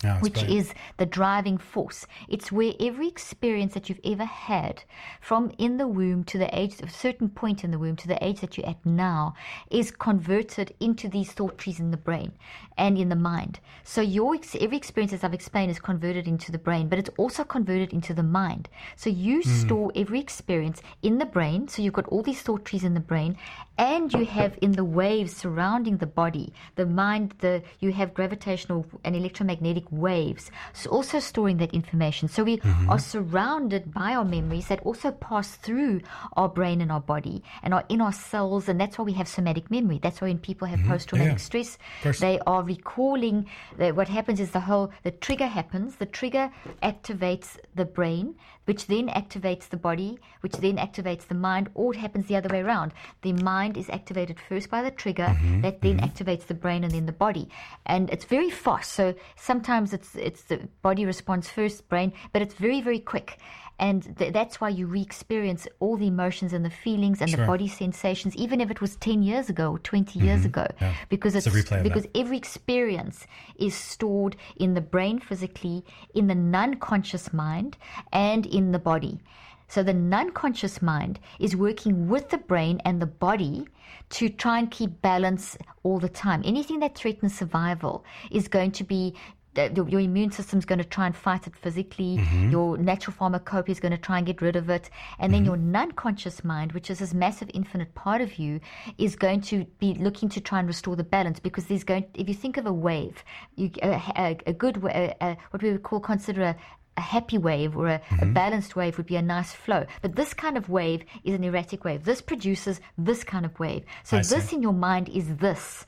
Yeah, 0.03 0.19
which 0.19 0.33
brilliant. 0.33 0.57
is 0.67 0.73
the 0.97 1.05
driving 1.05 1.57
force. 1.57 2.05
It's 2.27 2.51
where 2.51 2.73
every 2.79 3.07
experience 3.07 3.73
that 3.73 3.89
you've 3.89 3.99
ever 4.03 4.25
had 4.25 4.83
from 5.21 5.51
in 5.57 5.77
the 5.77 5.87
womb 5.87 6.23
to 6.25 6.37
the 6.37 6.53
age 6.57 6.81
of 6.81 6.89
a 6.89 6.91
certain 6.91 7.29
point 7.29 7.63
in 7.63 7.71
the 7.71 7.79
womb 7.79 7.95
to 7.97 8.07
the 8.07 8.23
age 8.23 8.41
that 8.41 8.57
you're 8.57 8.67
at 8.67 8.85
now 8.85 9.33
is 9.71 9.91
converted 9.91 10.73
into 10.79 11.07
these 11.07 11.31
thought 11.31 11.57
trees 11.57 11.79
in 11.79 11.91
the 11.91 11.97
brain 11.97 12.31
and 12.77 12.97
in 12.97 13.09
the 13.09 13.15
mind. 13.15 13.59
So 13.83 14.01
your 14.01 14.35
ex- 14.35 14.55
every 14.59 14.77
experience, 14.77 15.13
as 15.13 15.23
I've 15.23 15.33
explained, 15.33 15.71
is 15.71 15.79
converted 15.79 16.27
into 16.27 16.51
the 16.51 16.57
brain, 16.57 16.87
but 16.89 16.99
it's 16.99 17.09
also 17.17 17.43
converted 17.43 17.93
into 17.93 18.13
the 18.13 18.23
mind. 18.23 18.67
So 18.95 19.09
you 19.09 19.35
Hmm. 19.43 19.49
store 19.49 19.91
every 19.95 20.19
experience 20.19 20.81
in 21.01 21.17
the 21.19 21.25
brain. 21.25 21.67
So 21.67 21.81
you've 21.81 21.93
got 21.93 22.07
all 22.07 22.23
these 22.23 22.41
thought 22.41 22.65
trees 22.65 22.83
in 22.83 22.93
the 22.93 22.99
brain, 22.99 23.37
and 23.77 24.11
you 24.13 24.25
have 24.25 24.57
in 24.61 24.71
the 24.73 24.83
waves 24.85 25.35
surrounding 25.35 25.97
the 25.97 26.07
body, 26.07 26.53
the 26.75 26.85
mind, 26.85 27.35
the 27.39 27.61
you 27.79 27.91
have 27.93 28.13
gravitational 28.13 28.85
and 29.03 29.15
electromagnetic 29.15 29.91
waves, 29.99 30.51
so 30.73 30.89
also 30.89 31.19
storing 31.19 31.57
that 31.57 31.73
information. 31.73 32.27
So 32.27 32.43
we 32.43 32.57
mm-hmm. 32.57 32.89
are 32.89 32.99
surrounded 32.99 33.93
by 33.93 34.15
our 34.15 34.25
memories 34.25 34.67
that 34.67 34.81
also 34.81 35.11
pass 35.11 35.55
through 35.55 36.01
our 36.35 36.49
brain 36.49 36.81
and 36.81 36.91
our 36.91 37.01
body 37.01 37.43
and 37.61 37.73
are 37.73 37.85
in 37.89 38.01
our 38.01 38.13
cells, 38.13 38.67
and 38.69 38.79
that's 38.79 38.97
why 38.97 39.05
we 39.05 39.13
have 39.13 39.27
somatic 39.27 39.69
memory. 39.69 39.99
That's 40.01 40.21
why 40.21 40.27
when 40.29 40.39
people 40.39 40.67
have 40.67 40.79
mm-hmm. 40.79 40.91
post-traumatic 40.91 41.33
Yeah. 41.33 41.37
stress, 41.37 41.77
they 42.19 42.39
are 42.45 42.63
recalling. 42.63 43.45
That 43.77 43.95
what 43.95 44.07
happens 44.07 44.39
is 44.39 44.51
the 44.51 44.61
whole 44.61 44.91
the 45.03 45.11
trigger 45.11 45.47
happens. 45.47 45.97
The 45.97 46.05
trigger 46.05 46.51
activates 46.81 47.57
the 47.75 47.85
brain, 47.85 48.35
which 48.65 48.87
then 48.87 49.09
activates 49.09 49.69
the 49.69 49.77
body, 49.77 50.19
which 50.41 50.53
then 50.57 50.77
activates 50.77 51.27
the 51.27 51.35
mind, 51.35 51.69
or 51.73 51.93
it 51.93 51.99
happens 51.99 52.27
the 52.27 52.35
other 52.35 52.49
way 52.49 52.61
around. 52.61 52.93
The 53.21 53.33
mind 53.33 53.77
is 53.77 53.89
activated 53.89 54.39
first 54.39 54.69
by 54.69 54.81
the 54.81 54.91
trigger, 54.91 55.29
Mm-hmm. 55.33 55.61
that 55.61 55.81
then 55.81 55.97
mm-hmm. 55.97 56.05
activates 56.05 56.47
the 56.47 56.53
brain 56.53 56.83
and 56.83 56.93
then 56.93 57.05
the 57.05 57.11
body, 57.11 57.49
and 57.85 58.09
it's 58.09 58.25
very 58.25 58.49
fast. 58.49 58.91
So 58.93 59.13
sometimes 59.35 59.82
it's 59.91 60.15
it's 60.15 60.43
the 60.43 60.69
body 60.83 61.03
responds 61.05 61.49
first, 61.49 61.89
brain, 61.89 62.13
but 62.31 62.41
it's 62.43 62.53
very 62.53 62.79
very 62.79 62.99
quick. 62.99 63.39
And 63.79 64.15
th- 64.17 64.31
that's 64.31 64.61
why 64.61 64.69
you 64.69 64.85
re-experience 64.85 65.67
all 65.79 65.97
the 65.97 66.05
emotions 66.07 66.53
and 66.53 66.63
the 66.63 66.69
feelings 66.69 67.21
and 67.21 67.29
Sure. 67.29 67.39
the 67.39 67.47
body 67.47 67.67
sensations, 67.67 68.35
even 68.35 68.61
if 68.61 68.69
it 68.69 68.79
was 68.81 68.95
ten 68.97 69.23
years 69.23 69.49
ago 69.49 69.71
or 69.71 69.79
20 69.79 70.19
years 70.19 70.45
ago, 70.45 70.61
Mm-hmm. 70.69 70.83
Yeah. 70.85 70.93
because 71.09 71.33
It's 71.35 71.47
it's, 71.47 71.55
a 71.55 71.59
replay 71.59 71.77
of 71.79 71.83
that. 71.83 71.83
because 71.83 72.05
every 72.13 72.37
experience 72.37 73.25
is 73.57 73.73
stored 73.75 74.35
in 74.57 74.75
the 74.75 74.81
brain 74.81 75.17
physically, 75.19 75.83
in 76.13 76.27
the 76.27 76.35
non 76.35 76.75
conscious 76.75 77.33
mind, 77.33 77.75
and 78.13 78.45
in 78.45 78.71
the 78.73 78.79
body. 78.79 79.19
So 79.67 79.81
the 79.81 79.93
non 79.93 80.29
conscious 80.29 80.79
mind 80.83 81.19
is 81.39 81.55
working 81.55 82.07
with 82.07 82.29
the 82.29 82.37
brain 82.37 82.79
and 82.85 83.01
the 83.01 83.07
body 83.07 83.65
to 84.11 84.29
try 84.29 84.59
and 84.59 84.69
keep 84.69 85.01
balance 85.01 85.57
all 85.81 85.97
the 85.97 86.09
time. 86.09 86.43
Anything 86.45 86.79
that 86.81 86.93
threatens 86.95 87.35
survival 87.35 88.05
is 88.29 88.47
going 88.47 88.71
to 88.73 88.83
be. 88.83 89.15
Your 89.55 89.87
your 89.87 89.99
immune 89.99 90.31
system 90.31 90.59
is 90.59 90.65
going 90.65 90.79
to 90.79 90.85
try 90.85 91.05
and 91.05 91.15
fight 91.15 91.47
it 91.47 91.55
physically. 91.55 92.17
Mm-hmm. 92.17 92.51
Your 92.51 92.77
natural 92.77 93.15
pharmacopoeia 93.15 93.71
is 93.71 93.79
going 93.79 93.91
to 93.91 93.97
try 93.97 94.17
and 94.17 94.25
get 94.25 94.41
rid 94.41 94.55
of 94.55 94.69
it. 94.69 94.89
And 95.19 95.33
then 95.33 95.45
your 95.45 95.57
non 95.57 95.91
conscious 95.91 96.43
mind, 96.43 96.71
which 96.71 96.89
is 96.89 96.99
this 96.99 97.13
massive 97.13 97.49
infinite 97.53 97.93
part 97.95 98.21
of 98.21 98.37
you, 98.37 98.59
is 98.97 99.15
going 99.15 99.41
to 99.41 99.65
be 99.79 99.93
looking 99.95 100.29
to 100.29 100.41
try 100.41 100.59
and 100.59 100.67
restore 100.67 100.95
the 100.95 101.03
balance 101.03 101.39
because 101.39 101.65
there's 101.65 101.83
going, 101.83 102.05
if 102.13 102.27
you 102.27 102.33
think 102.33 102.57
of 102.57 102.65
a 102.65 102.73
wave, 102.73 103.23
you, 103.55 103.71
a, 103.81 104.01
a, 104.17 104.37
a 104.47 104.53
good, 104.53 104.83
a, 104.85 105.37
what 105.51 105.61
we 105.61 105.71
would 105.71 105.83
call 105.83 105.99
consider 105.99 106.43
a, 106.43 106.55
a 106.97 107.01
happy 107.01 107.37
wave 107.37 107.75
or 107.75 107.87
a, 107.87 108.01
a 108.21 108.25
balanced 108.25 108.75
wave 108.75 108.97
would 108.97 109.07
be 109.07 109.15
a 109.15 109.21
nice 109.21 109.53
flow. 109.53 109.85
But 110.01 110.15
this 110.15 110.33
kind 110.33 110.57
of 110.57 110.69
wave 110.69 111.03
is 111.23 111.33
an 111.33 111.43
erratic 111.43 111.83
wave. 111.83 112.03
This 112.03 112.21
produces 112.21 112.79
this 112.97 113.23
kind 113.23 113.45
of 113.45 113.59
wave. 113.59 113.83
So 114.03 114.17
I 114.17 114.21
see. 114.21 114.35
this 114.35 114.53
in 114.53 114.61
your 114.61 114.73
mind 114.73 115.09
is 115.09 115.35
this. 115.37 115.85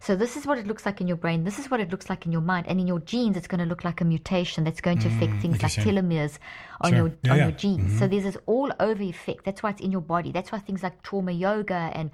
So 0.00 0.14
this 0.16 0.36
is 0.36 0.46
what 0.46 0.58
it 0.58 0.66
looks 0.66 0.86
like 0.86 1.00
in 1.00 1.08
your 1.08 1.16
brain. 1.16 1.44
This 1.44 1.58
is 1.58 1.70
what 1.70 1.80
it 1.80 1.90
looks 1.90 2.08
like 2.08 2.24
in 2.24 2.32
your 2.32 2.40
mind, 2.40 2.66
and 2.68 2.80
in 2.80 2.86
your 2.86 3.00
genes, 3.00 3.36
it's 3.36 3.48
going 3.48 3.60
to 3.60 3.66
look 3.66 3.84
like 3.84 4.00
a 4.00 4.04
mutation 4.04 4.64
that's 4.64 4.80
going 4.80 4.98
to 5.00 5.08
affect 5.08 5.32
mm, 5.32 5.42
things 5.42 5.62
like 5.62 5.72
telomeres 5.72 6.38
on 6.80 6.90
Sure. 6.90 6.98
your 6.98 7.12
Yeah, 7.22 7.32
on 7.32 7.38
yeah. 7.38 7.42
your 7.44 7.52
genes. 7.52 7.92
So 7.92 8.04
mm-hmm. 8.04 8.10
there's 8.12 8.24
this 8.24 8.36
all 8.46 8.70
over 8.78 9.02
effect. 9.02 9.44
That's 9.44 9.62
why 9.62 9.70
it's 9.70 9.80
in 9.80 9.90
your 9.90 10.00
body. 10.00 10.30
That's 10.32 10.52
why 10.52 10.60
things 10.60 10.82
like 10.82 11.02
trauma 11.02 11.32
yoga 11.32 11.90
and 11.94 12.10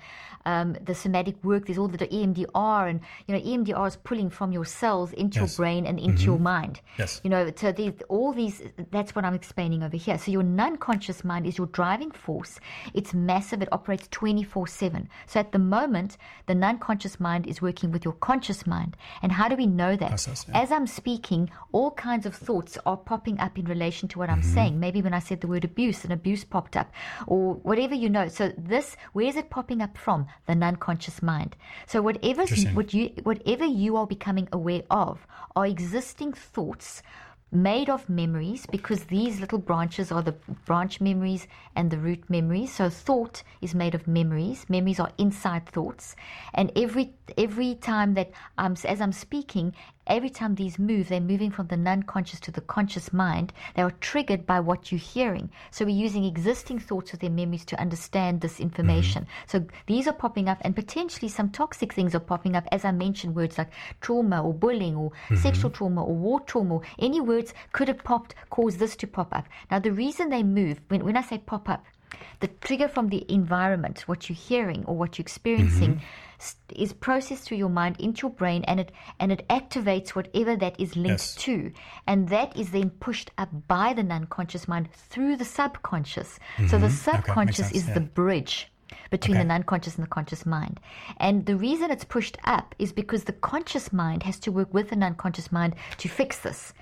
um, 0.47 0.77
the 0.85 0.95
somatic 0.95 1.43
work. 1.45 1.67
There's 1.67 1.79
all 1.79 1.89
the 1.89 1.99
EMDR, 1.99 2.91
and 2.91 3.01
you 3.27 3.35
know 3.35 3.41
EMDR 3.41 3.87
is 3.87 3.97
pulling 3.97 4.31
from 4.31 4.53
your 4.53 4.65
cells 4.65 5.13
into 5.13 5.41
Yes. 5.41 5.59
your 5.59 5.65
brain 5.65 5.87
and 5.87 5.99
into 5.99 6.23
your 6.25 6.37
mm-hmm. 6.37 6.45
mind. 6.45 6.81
Yes. 6.99 7.21
You 7.25 7.31
know, 7.31 7.51
so 7.55 7.73
these, 7.73 7.93
all 8.09 8.33
these, 8.33 8.63
that's 8.91 9.15
what 9.15 9.25
I'm 9.25 9.35
explaining 9.35 9.83
over 9.83 9.97
here. 9.97 10.19
So 10.19 10.31
your 10.31 10.43
non-conscious 10.43 11.25
mind 11.25 11.47
is 11.47 11.59
your 11.59 11.67
driving 11.69 12.11
force. 12.11 12.61
It's 12.95 13.13
massive. 13.15 13.63
It 13.63 13.69
operates 13.73 14.09
24-7. 14.09 15.07
So 15.27 15.41
at 15.41 15.53
the 15.53 15.59
moment, 15.59 16.17
the 16.47 16.55
non-conscious 16.55 17.19
mind 17.21 17.47
is 17.47 17.61
working 17.61 17.74
with 17.83 18.05
your 18.05 18.15
conscious 18.15 18.67
mind. 18.67 18.97
And 19.23 19.33
how 19.33 19.49
do 19.49 19.57
we 19.57 19.67
know 19.67 19.97
that? 19.97 20.09
Process, 20.09 20.47
yeah. 20.49 20.61
As 20.61 20.71
I'm 20.71 20.87
speaking, 20.87 21.51
all 21.73 21.91
kinds 21.93 22.27
of 22.27 22.35
thoughts 22.35 22.79
are 22.87 22.97
popping 22.97 23.41
up 23.41 23.59
in 23.59 23.65
relation 23.65 24.09
to 24.09 24.19
what 24.19 24.31
I'm 24.31 24.41
Mm-hmm. 24.41 24.55
saying. 24.55 24.81
Maybe 24.81 25.03
when 25.03 25.15
I 25.15 25.19
said 25.19 25.41
the 25.41 25.47
word 25.47 25.65
abuse, 25.65 26.05
an 26.05 26.13
abuse 26.13 26.45
popped 26.45 26.77
up, 26.77 26.93
or 27.27 27.55
whatever 27.55 27.95
you 27.95 28.09
know. 28.11 28.29
So 28.29 28.53
this, 28.57 28.97
where 29.13 29.27
is 29.27 29.37
it 29.37 29.51
popping 29.51 29.81
up 29.81 29.97
from? 29.97 30.27
The 30.47 30.55
non-conscious 30.55 31.23
mind. 31.23 31.57
So 31.87 32.03
Interesting. 32.09 32.75
what 32.75 32.93
you, 32.95 33.11
whatever 33.23 33.65
you 33.65 33.97
are 33.97 34.07
becoming 34.07 34.49
aware 34.53 34.83
of, 34.91 35.27
are 35.57 35.67
existing 35.67 36.33
thoughts 36.33 37.03
made 37.55 37.89
of 37.89 38.09
memories 38.09 38.67
because 38.67 39.05
these 39.05 39.41
little 39.41 39.59
branches 39.59 40.11
are 40.11 40.23
the 40.23 40.35
branch 40.67 41.01
memories 41.01 41.47
and 41.77 41.91
the 41.91 41.99
root 41.99 42.29
memories. 42.29 42.75
So 42.75 42.91
thought 42.91 43.43
is 43.61 43.75
made 43.75 43.95
of 43.95 44.07
memories. 44.09 44.67
Memories 44.69 45.01
are 45.01 45.13
inside 45.19 45.67
thoughts. 45.67 46.17
And 46.55 46.73
every 46.77 47.15
every 47.39 47.77
time 47.77 48.15
that 48.15 48.33
I'm 48.59 48.77
as 48.85 49.01
I'm 49.01 49.13
speaking 49.13 49.75
every 50.07 50.31
time 50.31 50.55
these 50.55 50.79
move 50.79 51.09
they're 51.09 51.21
moving 51.21 51.51
from 51.51 51.67
the 51.69 51.77
non-conscious 51.77 52.41
to 52.41 52.51
the 52.51 52.61
conscious 52.61 53.13
mind. 53.13 53.53
They 53.75 53.83
are 53.83 53.91
triggered 53.91 54.47
by 54.47 54.61
what 54.61 54.91
you're 54.91 54.99
hearing. 54.99 55.51
So 55.71 55.85
we're 55.85 55.91
using 55.91 56.25
existing 56.25 56.79
thoughts 56.79 57.13
of 57.13 57.21
their 57.21 57.31
memories 57.31 57.65
to 57.67 57.81
understand 57.81 58.41
this 58.41 58.61
information. 58.61 59.23
Mm-hmm. 59.23 59.49
So 59.49 59.67
these 59.87 60.07
are 60.07 60.13
popping 60.13 60.49
up 60.49 60.59
and 60.63 60.75
potentially 60.75 61.29
some 61.29 61.51
toxic 61.51 61.93
things 61.93 62.15
are 62.15 62.21
popping 62.21 62.57
up. 62.57 62.67
As 62.71 62.85
I 62.85 62.91
mentioned 62.91 63.35
words 63.35 63.59
like 63.59 63.71
trauma 64.01 64.43
or 64.43 64.53
bullying 64.53 64.97
or 64.97 65.11
mm-hmm. 65.11 65.37
sexual 65.37 65.71
trauma 65.71 66.05
or 66.05 66.15
war 66.15 66.41
trauma. 66.41 66.81
Any 66.99 67.21
words 67.21 67.55
could 67.73 67.89
have 67.89 68.03
popped 68.05 68.35
caused 68.51 68.79
this 68.79 68.97
to 68.97 69.07
pop 69.07 69.35
up. 69.35 69.47
Now 69.71 69.79
the 69.79 69.93
reason 69.93 70.31
they 70.31 70.43
move 70.43 70.81
when, 70.89 71.05
when 71.05 71.17
I 71.17 71.23
say 71.23 71.39
pop 71.39 71.69
up 71.69 71.85
the 72.41 72.49
trigger 72.49 72.89
from 72.89 73.09
the 73.09 73.25
environment, 73.29 74.09
what 74.09 74.29
you're 74.29 74.37
hearing 74.37 74.85
or 74.87 74.97
what 74.97 75.19
you're 75.19 75.25
experiencing, 75.25 75.95
mm-hmm. 75.97 76.39
s 76.39 76.57
is 76.75 76.93
processed 76.93 77.45
through 77.45 77.59
your 77.59 77.71
mind 77.71 77.97
into 77.99 78.27
your 78.27 78.31
brain, 78.31 78.65
and 78.65 78.81
it 78.81 78.93
and 79.21 79.33
it 79.33 79.43
activates 79.49 80.11
whatever 80.11 80.57
that 80.57 80.79
is 80.79 80.97
linked 80.97 81.25
Yes. 81.25 81.35
to, 81.37 81.73
and 82.07 82.29
that 82.29 82.57
is 82.57 82.71
then 82.71 82.91
pushed 82.91 83.31
up 83.39 83.51
by 83.69 83.95
the 83.95 84.03
non-conscious 84.03 84.67
mind 84.69 84.89
through 84.93 85.37
the 85.37 85.45
subconscious. 85.45 86.39
So 86.57 86.63
the 86.63 86.67
mm-hmm. 86.67 86.83
makes 86.83 87.01
subconscious 87.01 87.69
sense, 87.69 87.77
is 87.79 87.89
yeah. 87.89 87.95
the 87.95 88.01
bridge 88.01 88.69
between 89.11 89.37
Okay. 89.37 89.47
the 89.47 89.55
unconscious 89.55 89.97
and 89.97 90.05
the 90.05 90.09
conscious 90.09 90.45
mind. 90.47 90.81
And 91.19 91.47
the 91.47 91.57
reason 91.57 91.91
it's 91.91 92.05
pushed 92.05 92.37
up 92.45 92.75
is 92.79 92.93
because 92.93 93.25
the 93.25 93.33
conscious 93.33 93.93
mind 93.93 94.23
has 94.25 94.39
to 94.41 94.53
work 94.53 94.73
with 94.73 94.91
the 94.91 94.97
unconscious 94.97 95.51
mind 95.53 95.75
to 95.99 96.09
fix 96.09 96.41
this. 96.41 96.73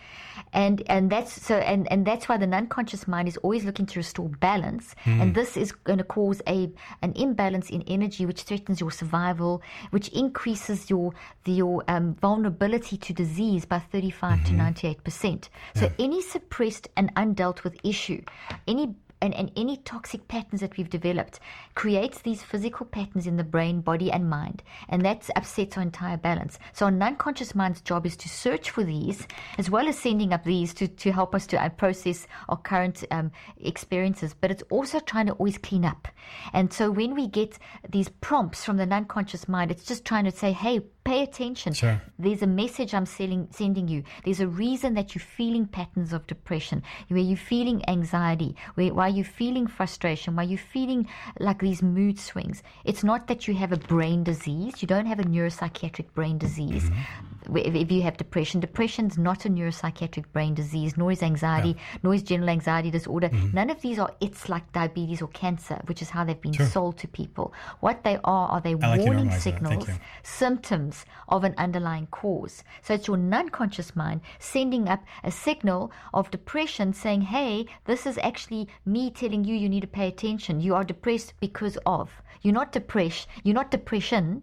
And 0.52 0.82
and 0.86 1.10
that's 1.10 1.42
so 1.42 1.56
and, 1.56 1.90
and 1.92 2.06
that's 2.06 2.28
why 2.28 2.36
the 2.38 2.46
unconscious 2.46 3.06
mind 3.06 3.28
is 3.28 3.36
always 3.38 3.64
looking 3.64 3.86
to 3.86 3.98
restore 3.98 4.28
balance. 4.28 4.94
Hmm. 5.04 5.20
And 5.20 5.34
this 5.34 5.56
is 5.56 5.72
going 5.72 5.98
to 5.98 6.04
cause 6.04 6.40
a 6.48 6.70
an 7.02 7.12
imbalance 7.16 7.70
in 7.70 7.82
energy 7.82 8.24
which 8.26 8.42
threatens 8.42 8.80
your 8.80 8.90
survival, 8.90 9.62
which 9.90 10.08
increases 10.08 10.88
your 10.88 11.12
the, 11.44 11.52
your 11.52 11.84
um, 11.88 12.14
vulnerability 12.14 12.96
to 12.96 13.12
disease 13.12 13.64
by 13.66 13.78
35 13.78 14.32
Mm-hmm. 14.32 14.44
to 14.44 14.52
98 14.52 15.04
percent. 15.04 15.50
So 15.74 15.90
any 15.98 16.22
suppressed 16.22 16.88
and 16.96 17.14
undealt 17.14 17.64
with 17.64 17.76
issue, 17.84 18.22
any 18.66 18.94
and, 19.22 19.32
and 19.34 19.50
any 19.56 19.78
toxic 19.78 20.26
patterns 20.28 20.60
that 20.60 20.76
we've 20.76 20.90
developed 20.90 21.40
creates 21.74 22.20
these 22.20 22.42
physical 22.42 22.84
patterns 22.84 23.26
in 23.26 23.36
the 23.36 23.44
brain, 23.44 23.80
body, 23.80 24.10
and 24.10 24.28
mind. 24.28 24.62
And 24.88 25.04
that 25.04 25.30
upsets 25.36 25.76
our 25.76 25.82
entire 25.82 26.16
balance. 26.16 26.58
So, 26.72 26.86
our 26.86 26.90
non-conscious 26.90 27.54
mind's 27.54 27.80
job 27.80 28.04
is 28.04 28.16
to 28.18 28.28
search 28.28 28.70
for 28.70 28.82
these, 28.82 29.26
as 29.56 29.70
well 29.70 29.88
as 29.88 29.98
sending 29.98 30.32
up 30.32 30.44
these 30.44 30.74
to, 30.74 30.88
to 30.88 31.12
help 31.12 31.34
us 31.34 31.46
to 31.46 31.62
uh, 31.62 31.68
process 31.70 32.26
our 32.48 32.56
current 32.56 33.04
um, 33.12 33.30
experiences. 33.58 34.34
But 34.38 34.50
it's 34.50 34.64
also 34.70 34.98
trying 34.98 35.26
to 35.26 35.34
always 35.34 35.56
clean 35.56 35.84
up. 35.84 36.08
And 36.52 36.72
so, 36.72 36.90
when 36.90 37.14
we 37.14 37.28
get 37.28 37.58
these 37.88 38.08
prompts 38.08 38.64
from 38.64 38.76
the 38.76 38.86
non-conscious 38.86 39.48
mind, 39.48 39.70
it's 39.70 39.84
just 39.84 40.04
trying 40.04 40.24
to 40.24 40.32
say, 40.32 40.52
hey, 40.52 40.80
pay 41.04 41.22
attention. 41.22 41.72
Sure. 41.72 42.00
There's 42.18 42.42
a 42.42 42.46
message 42.46 42.94
I'm 42.94 43.06
selling, 43.06 43.48
sending 43.50 43.88
you. 43.88 44.04
There's 44.24 44.40
a 44.40 44.46
reason 44.46 44.94
that 44.94 45.14
you're 45.14 45.22
feeling 45.22 45.66
patterns 45.66 46.12
of 46.12 46.26
depression, 46.26 46.82
where 47.08 47.20
you're 47.20 47.36
feeling 47.36 47.82
anxiety, 47.88 48.56
where 48.74 48.94
why 48.94 49.08
you're 49.08 49.24
feeling 49.24 49.66
frustration, 49.66 50.36
why 50.36 50.44
you're 50.44 50.58
feeling 50.58 51.08
like 51.40 51.60
these 51.60 51.82
mood 51.82 52.18
swings. 52.18 52.62
It's 52.84 53.04
not 53.04 53.26
that 53.26 53.48
you 53.48 53.54
have 53.54 53.72
a 53.72 53.76
brain 53.76 54.24
disease. 54.24 54.82
You 54.82 54.88
don't 54.88 55.06
have 55.06 55.18
a 55.18 55.24
neuropsychiatric 55.24 56.12
brain 56.14 56.38
disease. 56.38 56.88
Where 56.88 57.31
If 57.54 57.74
if 57.74 57.90
you 57.90 58.02
have 58.02 58.16
depression, 58.16 58.60
depression's 58.60 59.18
not 59.18 59.44
a 59.44 59.48
neuropsychiatric 59.48 60.26
brain 60.32 60.54
disease, 60.54 60.96
nor 60.96 61.12
is 61.12 61.22
anxiety, 61.22 61.76
nor 62.02 62.14
is 62.14 62.22
general 62.22 62.50
anxiety 62.50 62.90
disorder. 62.90 63.28
Mm-hmm. 63.28 63.54
None 63.54 63.70
of 63.70 63.80
these 63.80 63.98
are 63.98 64.10
it's 64.20 64.48
like 64.48 64.70
diabetes 64.72 65.22
or 65.22 65.28
cancer, 65.28 65.80
which 65.86 66.02
is 66.02 66.10
how 66.10 66.24
they've 66.24 66.40
been 66.40 66.54
sold 66.54 66.98
to 66.98 67.08
people. 67.08 67.52
What 67.80 68.04
they 68.04 68.18
are 68.24 68.48
are 68.48 68.60
they 68.60 68.74
like 68.74 69.00
warning 69.00 69.26
normalized 69.26 69.46
that. 69.46 69.60
Thank 69.62 69.82
signals 69.82 70.00
symptoms 70.22 71.04
of 71.28 71.44
an 71.44 71.54
underlying 71.58 72.06
cause. 72.08 72.64
So 72.82 72.94
it's 72.94 73.08
your 73.08 73.16
non-conscious 73.16 73.94
mind 73.96 74.20
sending 74.38 74.88
up 74.88 75.04
a 75.24 75.30
signal 75.30 75.92
of 76.12 76.30
depression 76.30 76.92
saying, 76.92 77.22
hey, 77.22 77.66
this 77.84 78.06
is 78.06 78.18
actually 78.22 78.68
me 78.84 79.10
telling 79.10 79.44
you 79.44 79.54
you 79.54 79.68
need 79.68 79.80
to 79.80 79.86
pay 79.86 80.08
attention. 80.08 80.60
You 80.60 80.74
are 80.74 80.84
depressed 80.84 81.34
because 81.40 81.78
of. 81.86 82.10
You're 82.42 82.54
not 82.54 82.72
depressed. 82.72 83.28
You're 83.44 83.54
not 83.54 83.70
depression. 83.70 84.42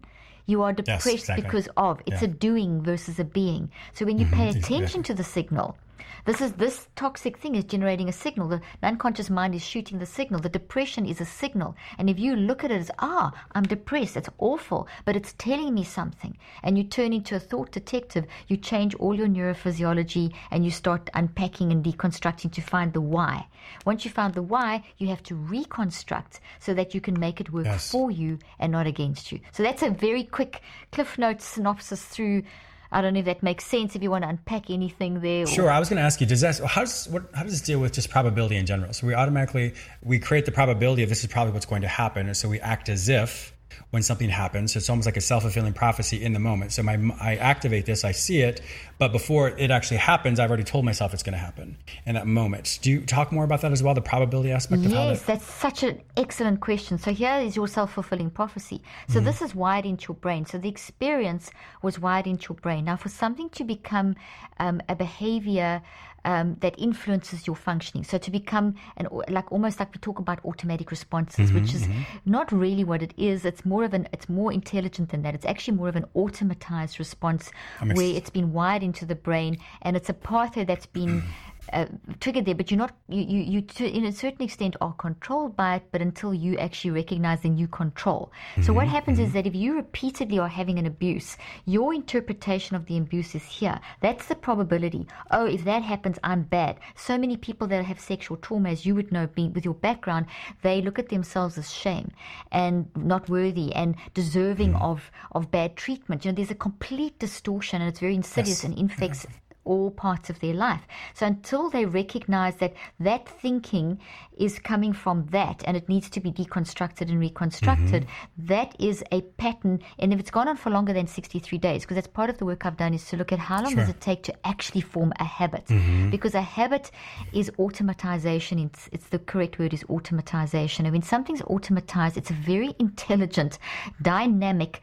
You 0.49 0.63
are 0.63 0.73
depressed 0.73 1.05
exactly. 1.07 1.43
because 1.43 1.67
of. 1.77 2.01
It's 2.07 2.23
Yeah. 2.23 2.29
a 2.29 2.31
doing 2.47 2.81
versus 2.81 3.19
a 3.19 3.23
being. 3.23 3.69
So 3.93 4.03
when 4.07 4.17
you 4.17 4.25
mm-hmm. 4.25 4.35
pay 4.35 4.47
exactly. 4.49 4.75
attention 4.77 5.03
to 5.03 5.13
the 5.13 5.23
signal, 5.23 5.77
this 6.25 6.41
is 6.41 6.53
this 6.53 6.87
toxic 6.95 7.37
thing 7.37 7.55
is 7.55 7.63
generating 7.63 8.09
a 8.09 8.13
signal. 8.13 8.47
The 8.47 8.61
unconscious 8.83 9.29
mind 9.29 9.55
is 9.55 9.63
shooting 9.63 9.99
the 9.99 10.05
signal. 10.05 10.39
The 10.39 10.49
depression 10.49 11.05
is 11.05 11.21
a 11.21 11.25
signal. 11.25 11.75
And 11.97 12.09
if 12.09 12.19
you 12.19 12.35
look 12.35 12.63
at 12.63 12.71
it 12.71 12.79
as, 12.79 12.91
ah, 12.99 13.31
I'm 13.53 13.63
depressed, 13.63 14.17
it's 14.17 14.29
awful, 14.37 14.87
but 15.05 15.15
it's 15.15 15.33
telling 15.37 15.73
me 15.73 15.83
something. 15.83 16.37
And 16.63 16.77
you 16.77 16.83
turn 16.83 17.13
into 17.13 17.35
a 17.35 17.39
thought 17.39 17.71
detective, 17.71 18.25
you 18.47 18.57
change 18.57 18.95
all 18.95 19.15
your 19.15 19.27
neurophysiology 19.27 20.33
and 20.51 20.65
you 20.65 20.71
start 20.71 21.09
unpacking 21.13 21.71
and 21.71 21.83
deconstructing 21.83 22.51
to 22.53 22.61
find 22.61 22.93
the 22.93 23.01
why. 23.01 23.47
Once 23.85 24.05
you 24.05 24.11
found 24.11 24.33
the 24.33 24.41
why, 24.41 24.83
you 24.97 25.07
have 25.07 25.23
to 25.23 25.35
reconstruct 25.35 26.39
so 26.59 26.73
that 26.73 26.93
you 26.93 27.01
can 27.01 27.19
make 27.19 27.39
it 27.39 27.51
work 27.51 27.65
Yes. 27.65 27.91
for 27.91 28.09
you 28.09 28.39
and 28.59 28.71
not 28.71 28.87
against 28.87 29.31
you. 29.31 29.39
So 29.51 29.63
that's 29.63 29.83
a 29.83 29.89
very 29.89 30.23
quick 30.23 30.61
Cliff 30.91 31.17
Notes 31.17 31.45
synopsis 31.45 32.03
through. 32.03 32.43
I 32.91 33.01
don't 33.01 33.13
know 33.13 33.19
if 33.19 33.25
that 33.25 33.43
makes 33.43 33.65
sense. 33.65 33.95
If 33.95 34.01
you 34.01 34.09
want 34.09 34.23
to 34.23 34.29
unpack 34.29 34.69
anything 34.69 35.21
there, 35.21 35.43
or- 35.43 35.47
Sure. 35.47 35.69
I 35.69 35.79
was 35.79 35.89
going 35.89 35.97
to 35.97 36.03
ask 36.03 36.19
you, 36.21 36.27
does 36.27 36.41
that 36.41 36.59
how 36.59 36.81
does 36.81 37.07
what 37.07 37.23
how 37.33 37.43
does 37.43 37.51
this 37.51 37.61
deal 37.61 37.79
with 37.79 37.93
just 37.93 38.09
probability 38.09 38.55
in 38.55 38.65
general? 38.65 38.93
So 38.93 39.05
we 39.07 39.13
automatically 39.13 39.73
we 40.01 40.17
create 40.19 40.45
the 40.45 40.51
probability 40.51 41.03
of 41.03 41.09
this 41.09 41.23
is 41.23 41.29
probably 41.31 41.53
what's 41.53 41.65
going 41.67 41.83
to 41.83 41.87
happen, 41.87 42.27
and 42.27 42.35
so 42.35 42.49
we 42.49 42.59
act 42.59 42.89
as 42.89 43.07
if 43.09 43.53
when 43.91 44.03
something 44.03 44.29
happens. 44.29 44.73
So 44.73 44.77
it's 44.77 44.89
almost 44.89 45.05
like 45.05 45.17
a 45.17 45.21
self 45.21 45.43
fulfilling 45.43 45.73
prophecy 45.73 46.23
in 46.23 46.33
the 46.33 46.39
moment. 46.39 46.71
So 46.71 46.83
my 46.83 46.99
I 47.19 47.35
activate 47.35 47.85
this, 47.85 48.03
I 48.03 48.11
see 48.11 48.41
it, 48.41 48.61
but 48.97 49.11
before 49.11 49.49
it 49.49 49.71
actually 49.71 49.97
happens, 49.97 50.39
I've 50.39 50.49
already 50.49 50.63
told 50.63 50.85
myself 50.85 51.13
it's 51.13 51.23
going 51.23 51.33
to 51.33 51.39
happen 51.39 51.77
in 52.05 52.15
that 52.15 52.27
moment. 52.27 52.79
Do 52.81 52.91
you 52.91 53.01
talk 53.01 53.31
more 53.31 53.43
about 53.43 53.61
that 53.61 53.71
as 53.71 53.81
well, 53.81 53.93
the 53.93 54.01
probability 54.01 54.51
aspect 54.51 54.85
of 54.85 54.91
how 54.91 55.05
Yes, 55.05 55.21
that? 55.21 55.39
that's 55.39 55.45
such 55.45 55.83
an 55.83 56.01
excellent 56.17 56.59
question. 56.59 56.97
So 56.97 57.13
here 57.13 57.39
is 57.39 57.55
your 57.55 57.67
self-fulfilling 57.67 58.31
prophecy. 58.31 58.77
Mm-hmm. 58.77 59.13
So 59.13 59.19
this 59.19 59.41
is 59.41 59.55
wired 59.55 59.85
into 59.85 60.09
your 60.09 60.17
brain. 60.17 60.45
So 60.45 60.57
the 60.57 60.69
experience 60.69 61.51
was 61.81 61.99
wired 61.99 62.27
into 62.27 62.53
your 62.53 62.59
brain. 62.59 62.85
Now, 62.85 62.97
for 62.97 63.09
something 63.09 63.49
to 63.51 63.63
become 63.63 64.15
um, 64.59 64.81
a 64.89 64.95
behavior 64.95 65.81
um, 66.25 66.57
that 66.59 66.75
influences 66.77 67.47
your 67.47 67.55
functioning, 67.55 68.03
so 68.03 68.17
to 68.17 68.31
become 68.31 68.75
an 68.97 69.07
like 69.29 69.51
almost 69.51 69.79
like 69.79 69.93
we 69.93 69.99
talk 69.99 70.19
about 70.19 70.39
automatic 70.45 70.91
responses, 70.91 71.49
Mm-hmm, 71.49 71.59
which 71.59 71.73
is 71.73 71.87
not 72.25 72.51
really 72.51 72.83
what 72.83 73.01
it 73.01 73.13
is. 73.17 73.45
It's 73.45 73.65
more 73.65 73.83
of 73.83 73.93
an 73.93 74.07
it's 74.13 74.27
more 74.29 74.51
intelligent 74.51 75.09
than 75.09 75.21
that. 75.23 75.33
It's 75.35 75.45
actually 75.45 75.77
more 75.77 75.89
of 75.89 75.95
an 75.95 76.05
automatized 76.15 76.99
response 76.99 77.51
where 77.97 78.15
it's 78.17 78.29
been 78.29 78.53
wired 78.53 78.83
into 78.83 79.05
the 79.05 79.15
brain, 79.15 79.57
and 79.81 79.95
it's 79.95 80.09
a 80.09 80.13
pathway 80.13 80.65
that's 80.65 80.85
been 80.85 81.23
uh, 81.73 81.85
triggered 82.19 82.45
there. 82.45 82.55
But 82.55 82.71
you're 82.71 82.77
not 82.77 82.95
you 83.07 83.21
you, 83.21 83.39
you 83.41 83.61
to, 83.61 83.87
in 83.87 84.05
a 84.05 84.11
certain 84.11 84.43
extent 84.43 84.75
are 84.81 84.93
controlled 84.93 85.55
by 85.55 85.75
it, 85.75 85.83
but 85.91 86.01
until 86.01 86.33
you 86.33 86.57
actually 86.57 86.91
recognize 86.91 87.41
the 87.41 87.49
new 87.49 87.67
control. 87.67 88.31
So 88.61 88.73
what 88.73 88.85
mm-hmm, 88.85 88.95
happens 88.95 89.19
is 89.19 89.27
mm-hmm. 89.27 89.33
that 89.33 89.47
if 89.47 89.55
you 89.55 89.75
repeatedly 89.75 90.39
are 90.39 90.47
having 90.47 90.79
an 90.79 90.85
abuse, 90.85 91.37
your 91.65 91.93
interpretation 91.93 92.75
of 92.75 92.85
the 92.85 92.97
abuse 92.97 93.35
is 93.35 93.43
here. 93.43 93.79
That's 94.01 94.27
the 94.27 94.35
probability. 94.35 95.07
Oh, 95.31 95.45
if 95.45 95.63
that 95.65 95.83
happens, 95.83 96.17
I'm 96.23 96.43
bad. 96.43 96.79
So 96.95 97.17
many 97.17 97.37
people 97.37 97.67
that 97.67 97.85
have 97.85 97.99
sexual 97.99 98.37
trauma, 98.37 98.69
as 98.69 98.85
you 98.85 98.95
would 98.95 99.11
know, 99.11 99.27
being 99.27 99.53
with 99.53 99.65
your 99.65 99.73
background, 99.73 100.25
they 100.61 100.81
look 100.81 100.99
at 100.99 101.09
themselves 101.09 101.57
as 101.57 101.71
shame 101.71 102.11
and 102.51 102.89
not 102.95 103.29
worthy 103.29 103.73
and 103.73 103.95
deserving 104.13 104.73
mm. 104.73 104.81
of 104.81 105.11
of 105.31 105.51
bad 105.51 105.75
treatment. 105.75 106.25
You 106.25 106.31
know, 106.31 106.35
there's 106.35 106.51
a 106.51 106.55
complete 106.55 107.19
distortion, 107.19 107.81
and 107.81 107.89
it's 107.89 107.99
very 107.99 108.15
insidious 108.15 108.63
Yes. 108.63 108.63
and 108.63 108.77
infects 108.77 109.25
mm-hmm. 109.25 109.48
All 109.65 109.91
parts 109.91 110.29
of 110.29 110.39
their 110.39 110.53
life. 110.53 110.81
So 111.13 111.25
until 111.27 111.69
they 111.69 111.85
recognize 111.85 112.55
that 112.57 112.73
that 112.99 113.27
thinking 113.27 113.99
is 114.37 114.57
coming 114.57 114.93
from 114.93 115.27
that 115.27 115.63
and 115.65 115.75
it 115.75 115.89
needs 115.89 116.09
to 116.11 116.19
be 116.19 116.31
deconstructed 116.31 117.09
and 117.09 117.19
reconstructed, 117.19 118.03
mm-hmm. 118.03 118.45
that 118.47 118.75
is 118.79 119.03
a 119.11 119.21
pattern. 119.21 119.81
And 119.99 120.13
if 120.13 120.19
it's 120.19 120.31
gone 120.31 120.47
on 120.47 120.57
for 120.57 120.69
longer 120.69 120.93
than 120.93 121.07
63 121.07 121.57
days, 121.57 121.81
because 121.81 121.95
that's 121.95 122.07
part 122.07 122.29
of 122.29 122.37
the 122.37 122.45
work 122.45 122.65
I've 122.65 122.77
done 122.77 122.93
is 122.93 123.05
to 123.09 123.17
look 123.17 123.31
at 123.31 123.39
how 123.39 123.61
long 123.61 123.73
Sure. 123.73 123.81
does 123.81 123.89
it 123.89 124.01
take 124.01 124.23
to 124.23 124.47
actually 124.47 124.81
form 124.81 125.13
a 125.19 125.23
habit? 125.23 125.65
Mm-hmm. 125.65 126.09
Because 126.09 126.33
a 126.35 126.41
habit 126.41 126.91
is 127.33 127.51
automatization. 127.59 128.65
It's, 128.65 128.89
it's 128.91 129.07
the 129.07 129.19
correct 129.19 129.59
word 129.59 129.73
is 129.73 129.83
automatization. 129.83 130.79
And 130.79 130.91
when 130.91 131.01
something's 131.01 131.41
automatized, 131.41 132.17
it's 132.17 132.31
a 132.31 132.33
very 132.33 132.73
intelligent, 132.79 133.59
dynamic, 134.01 134.81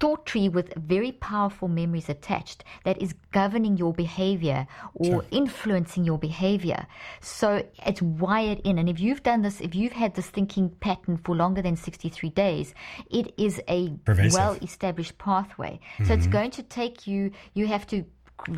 thought 0.00 0.26
tree 0.26 0.48
with 0.48 0.72
very 0.74 1.12
powerful 1.12 1.68
memories 1.68 2.08
attached 2.08 2.64
that 2.84 3.00
is 3.02 3.14
governing 3.32 3.76
your 3.76 3.92
behavior 3.92 4.66
or 4.94 5.24
influencing 5.30 6.04
your 6.04 6.18
behavior. 6.18 6.86
So 7.20 7.66
it's 7.86 8.00
wired 8.02 8.60
in. 8.64 8.78
And 8.78 8.88
if 8.88 9.00
you've 9.00 9.22
done 9.22 9.42
this, 9.42 9.60
if 9.60 9.74
you've 9.74 9.92
had 9.92 10.14
this 10.14 10.28
thinking 10.28 10.70
pattern 10.80 11.18
for 11.18 11.34
longer 11.34 11.62
than 11.62 11.76
63 11.76 12.30
days, 12.30 12.74
it 13.10 13.34
is 13.36 13.60
a 13.68 13.90
Pervasive. 14.04 14.32
well 14.32 14.52
established 14.62 15.18
pathway. 15.18 15.80
So 16.04 16.12
it's 16.12 16.24
mm-hmm. 16.24 16.32
going 16.32 16.50
to 16.52 16.62
take 16.62 17.06
you, 17.06 17.32
you 17.54 17.66
have 17.66 17.86
to 17.88 18.04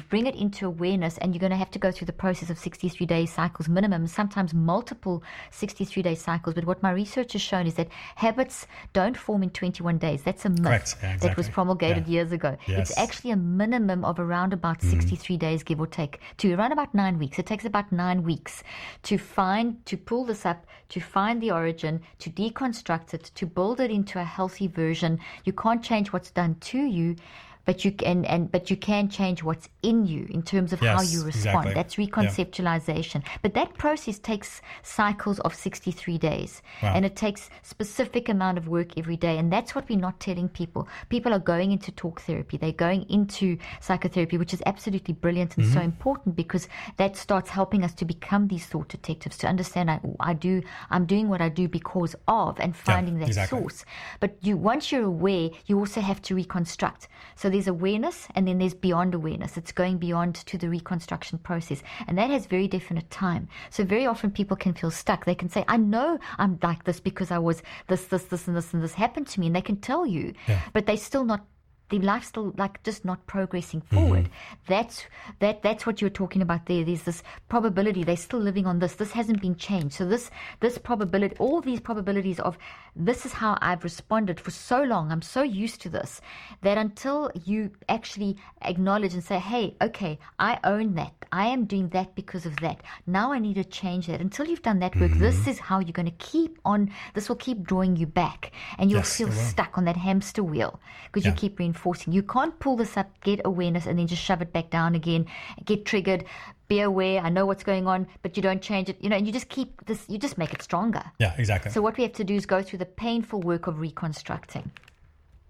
bring 0.08 0.26
it 0.26 0.34
into 0.34 0.66
awareness 0.66 1.18
and 1.18 1.34
you're 1.34 1.40
going 1.40 1.50
to 1.50 1.56
have 1.56 1.70
to 1.70 1.78
go 1.78 1.90
through 1.90 2.06
the 2.06 2.12
process 2.12 2.50
of 2.50 2.58
63 2.58 3.06
day 3.06 3.26
cycles 3.26 3.68
minimum 3.68 4.06
sometimes 4.06 4.52
multiple 4.54 5.22
63 5.50 6.02
day 6.02 6.14
cycles. 6.14 6.54
But 6.54 6.64
what 6.64 6.82
my 6.82 6.90
research 6.90 7.32
has 7.32 7.42
shown 7.42 7.66
is 7.66 7.74
that 7.74 7.88
habits 8.16 8.66
don't 8.92 9.16
form 9.16 9.42
in 9.42 9.50
21 9.50 9.98
days. 9.98 10.22
That's 10.22 10.44
a 10.44 10.50
myth. 10.50 10.96
Yeah, 11.02 11.16
that 11.18 11.36
was 11.36 11.48
promulgated 11.48 12.06
Yeah. 12.06 12.12
years 12.12 12.32
ago. 12.32 12.56
Yes. 12.66 12.90
it's 12.90 12.98
actually 12.98 13.30
a 13.30 13.36
minimum 13.36 14.04
of 14.04 14.20
around 14.20 14.52
about 14.52 14.78
mm-hmm. 14.78 14.90
63 14.90 15.36
days 15.36 15.62
give 15.62 15.80
or 15.80 15.86
take. 15.86 16.20
To 16.38 16.52
around 16.54 16.72
about 16.72 16.94
nine 16.94 17.18
weeks. 17.18 17.38
It 17.38 17.46
takes 17.46 17.64
about 17.64 17.90
nine 17.90 18.22
weeks 18.22 18.62
to 19.04 19.18
find 19.18 19.84
to 19.86 19.96
pull 19.96 20.24
this 20.24 20.44
up 20.46 20.66
to 20.90 21.00
find 21.00 21.40
the 21.40 21.50
origin 21.50 22.00
to 22.18 22.30
deconstruct 22.30 23.14
it 23.14 23.30
to 23.34 23.46
build 23.46 23.80
it 23.80 23.90
into 23.90 24.18
a 24.18 24.24
healthy 24.24 24.66
version. 24.66 25.18
You 25.44 25.52
can't 25.52 25.82
change 25.82 26.12
what's 26.12 26.30
done 26.30 26.56
to 26.60 26.78
you 26.78 27.16
but 27.64 27.84
you 27.84 27.92
can 27.92 28.24
and 28.24 28.50
but 28.50 28.70
you 28.70 28.76
can 28.76 29.08
change 29.08 29.42
what's 29.42 29.68
in 29.82 30.06
you 30.06 30.26
in 30.30 30.42
terms 30.42 30.72
of 30.72 30.80
Yes, 30.82 30.96
how 30.96 31.02
you 31.02 31.24
respond. 31.24 31.66
exactly. 31.68 31.74
That's 31.74 31.98
Yeah. 31.98 32.06
reconceptualization. 32.06 33.22
But 33.42 33.54
that 33.54 33.74
process 33.74 34.18
takes 34.18 34.60
cycles 34.82 35.38
of 35.40 35.54
63 35.54 36.18
days, 36.18 36.62
Wow. 36.82 36.94
and 36.94 37.04
it 37.04 37.16
takes 37.16 37.50
specific 37.62 38.28
amount 38.28 38.58
of 38.58 38.68
work 38.68 38.96
every 38.98 39.16
day. 39.16 39.38
And 39.38 39.52
that's 39.52 39.74
what 39.74 39.88
we're 39.88 39.98
not 39.98 40.20
telling 40.20 40.48
people. 40.48 40.88
People 41.08 41.32
are 41.32 41.38
going 41.38 41.72
into 41.72 41.90
talk 41.92 42.20
therapy. 42.22 42.56
They're 42.56 42.72
going 42.72 43.04
into 43.08 43.58
psychotherapy, 43.80 44.38
which 44.38 44.54
is 44.54 44.62
absolutely 44.66 45.14
brilliant 45.14 45.56
and 45.56 45.66
Mm-hmm. 45.66 45.74
so 45.74 45.80
important 45.80 46.36
because 46.36 46.68
that 46.96 47.16
starts 47.16 47.50
helping 47.50 47.84
us 47.84 47.94
to 47.94 48.04
become 48.04 48.48
these 48.48 48.66
thought 48.66 48.88
detectives 48.88 49.36
to 49.38 49.46
understand 49.46 49.90
I, 49.90 50.00
I 50.20 50.32
do 50.34 50.62
I'm 50.90 51.04
doing 51.06 51.28
what 51.28 51.40
I 51.40 51.48
do 51.48 51.68
because 51.68 52.14
of 52.28 52.58
and 52.60 52.74
finding 52.74 53.18
that 53.18 53.28
exactly. 53.28 53.60
source. 53.60 53.84
But 54.20 54.36
you 54.40 54.56
once 54.56 54.90
you're 54.90 55.04
aware, 55.04 55.50
you 55.66 55.78
also 55.78 56.00
have 56.00 56.22
to 56.22 56.34
reconstruct. 56.34 57.08
So 57.36 57.49
there's 57.50 57.68
awareness 57.68 58.28
and 58.34 58.46
then 58.46 58.58
there's 58.58 58.74
beyond 58.74 59.14
awareness. 59.14 59.56
It's 59.56 59.72
going 59.72 59.98
beyond 59.98 60.36
to 60.36 60.58
the 60.58 60.68
reconstruction 60.68 61.38
process. 61.38 61.82
And 62.06 62.16
that 62.18 62.30
has 62.30 62.46
very 62.46 62.68
definite 62.68 63.10
time. 63.10 63.48
So 63.70 63.84
very 63.84 64.06
often 64.06 64.30
people 64.30 64.56
can 64.56 64.74
feel 64.74 64.90
stuck. 64.90 65.24
They 65.24 65.34
can 65.34 65.48
say, 65.48 65.64
I 65.68 65.76
know 65.76 66.18
I'm 66.38 66.58
like 66.62 66.84
this 66.84 67.00
because 67.00 67.30
I 67.30 67.38
was 67.38 67.62
this, 67.88 68.04
this, 68.06 68.24
this, 68.24 68.46
and 68.46 68.56
this, 68.56 68.72
and 68.72 68.82
this 68.82 68.94
happened 68.94 69.26
to 69.28 69.40
me. 69.40 69.46
And 69.46 69.56
they 69.56 69.62
can 69.62 69.76
tell 69.76 70.06
you, 70.06 70.34
but 70.72 70.86
they 70.86 70.96
still 70.96 71.24
not 71.24 71.44
their 71.90 72.00
life's 72.00 72.28
still 72.28 72.54
like 72.56 72.82
just 72.82 73.04
not 73.04 73.26
progressing 73.26 73.80
mm-hmm. 73.82 73.96
forward. 73.96 74.30
That's 74.66 75.04
that 75.40 75.62
that's 75.62 75.86
what 75.86 76.00
you're 76.00 76.10
talking 76.10 76.42
about 76.42 76.66
there. 76.66 76.84
There's 76.84 77.02
this 77.02 77.22
probability 77.48 78.04
they're 78.04 78.16
still 78.16 78.40
living 78.40 78.66
on 78.66 78.78
this. 78.78 78.94
This 78.94 79.12
hasn't 79.12 79.40
been 79.40 79.56
changed. 79.56 79.94
So 79.94 80.06
this 80.06 80.30
this 80.60 80.78
probability, 80.78 81.36
all 81.38 81.60
these 81.60 81.80
probabilities 81.80 82.40
of 82.40 82.56
this 82.96 83.26
is 83.26 83.32
how 83.32 83.58
I've 83.60 83.84
responded 83.84 84.40
for 84.40 84.50
so 84.50 84.82
long. 84.82 85.12
I'm 85.12 85.22
so 85.22 85.42
used 85.42 85.80
to 85.82 85.88
this 85.88 86.20
that 86.62 86.78
until 86.78 87.30
you 87.44 87.70
actually 87.88 88.36
acknowledge 88.62 89.14
and 89.14 89.24
say, 89.24 89.38
"Hey, 89.38 89.76
okay, 89.82 90.18
I 90.38 90.58
own 90.64 90.94
that. 90.94 91.12
I 91.32 91.46
am 91.46 91.64
doing 91.64 91.88
that 91.90 92.14
because 92.14 92.46
of 92.46 92.56
that. 92.60 92.80
Now 93.06 93.32
I 93.32 93.38
need 93.38 93.54
to 93.54 93.64
change 93.64 94.06
that." 94.06 94.20
Until 94.20 94.46
you've 94.46 94.62
done 94.62 94.78
that 94.80 94.96
work, 94.96 95.12
this 95.12 95.36
mm-hmm. 95.36 95.50
is 95.50 95.58
how 95.58 95.80
you're 95.80 95.92
going 95.92 96.06
to 96.06 96.24
keep 96.32 96.58
on. 96.64 96.90
This 97.14 97.28
will 97.28 97.36
keep 97.36 97.62
drawing 97.62 97.96
you 97.96 98.06
back, 98.06 98.52
and 98.78 98.90
you'll 98.90 99.00
Yes, 99.00 99.16
feel 99.16 99.32
stuck 99.32 99.76
on 99.76 99.84
that 99.86 99.96
hamster 99.96 100.44
wheel 100.44 100.78
because 101.06 101.26
you 101.26 101.32
keep 101.32 101.58
reinforcing. 101.58 101.79
You 102.06 102.22
can't 102.22 102.58
pull 102.58 102.76
this 102.76 102.96
up, 102.96 103.08
get 103.22 103.40
awareness, 103.44 103.86
and 103.86 103.98
then 103.98 104.06
just 104.06 104.22
shove 104.22 104.42
it 104.42 104.52
back 104.52 104.70
down 104.70 104.94
again, 104.94 105.26
get 105.64 105.84
triggered, 105.84 106.24
be 106.68 106.80
aware, 106.80 107.20
I 107.20 107.28
know 107.28 107.46
what's 107.46 107.64
going 107.64 107.86
on, 107.86 108.06
but 108.22 108.36
you 108.36 108.42
don't 108.42 108.62
change 108.62 108.88
it, 108.88 108.96
you 109.00 109.08
know, 109.08 109.16
and 109.16 109.26
you 109.26 109.32
just 109.32 109.48
keep 109.48 109.84
this, 109.86 110.04
you 110.08 110.18
just 110.18 110.38
make 110.38 110.52
it 110.52 110.62
stronger. 110.62 111.02
Yeah, 111.18 111.34
exactly. 111.36 111.72
So 111.72 111.82
what 111.82 111.96
we 111.96 112.04
have 112.04 112.12
to 112.14 112.24
do 112.24 112.34
is 112.34 112.46
go 112.46 112.62
through 112.62 112.78
the 112.78 112.86
painful 112.86 113.40
work 113.40 113.66
of 113.66 113.80
reconstructing. 113.80 114.70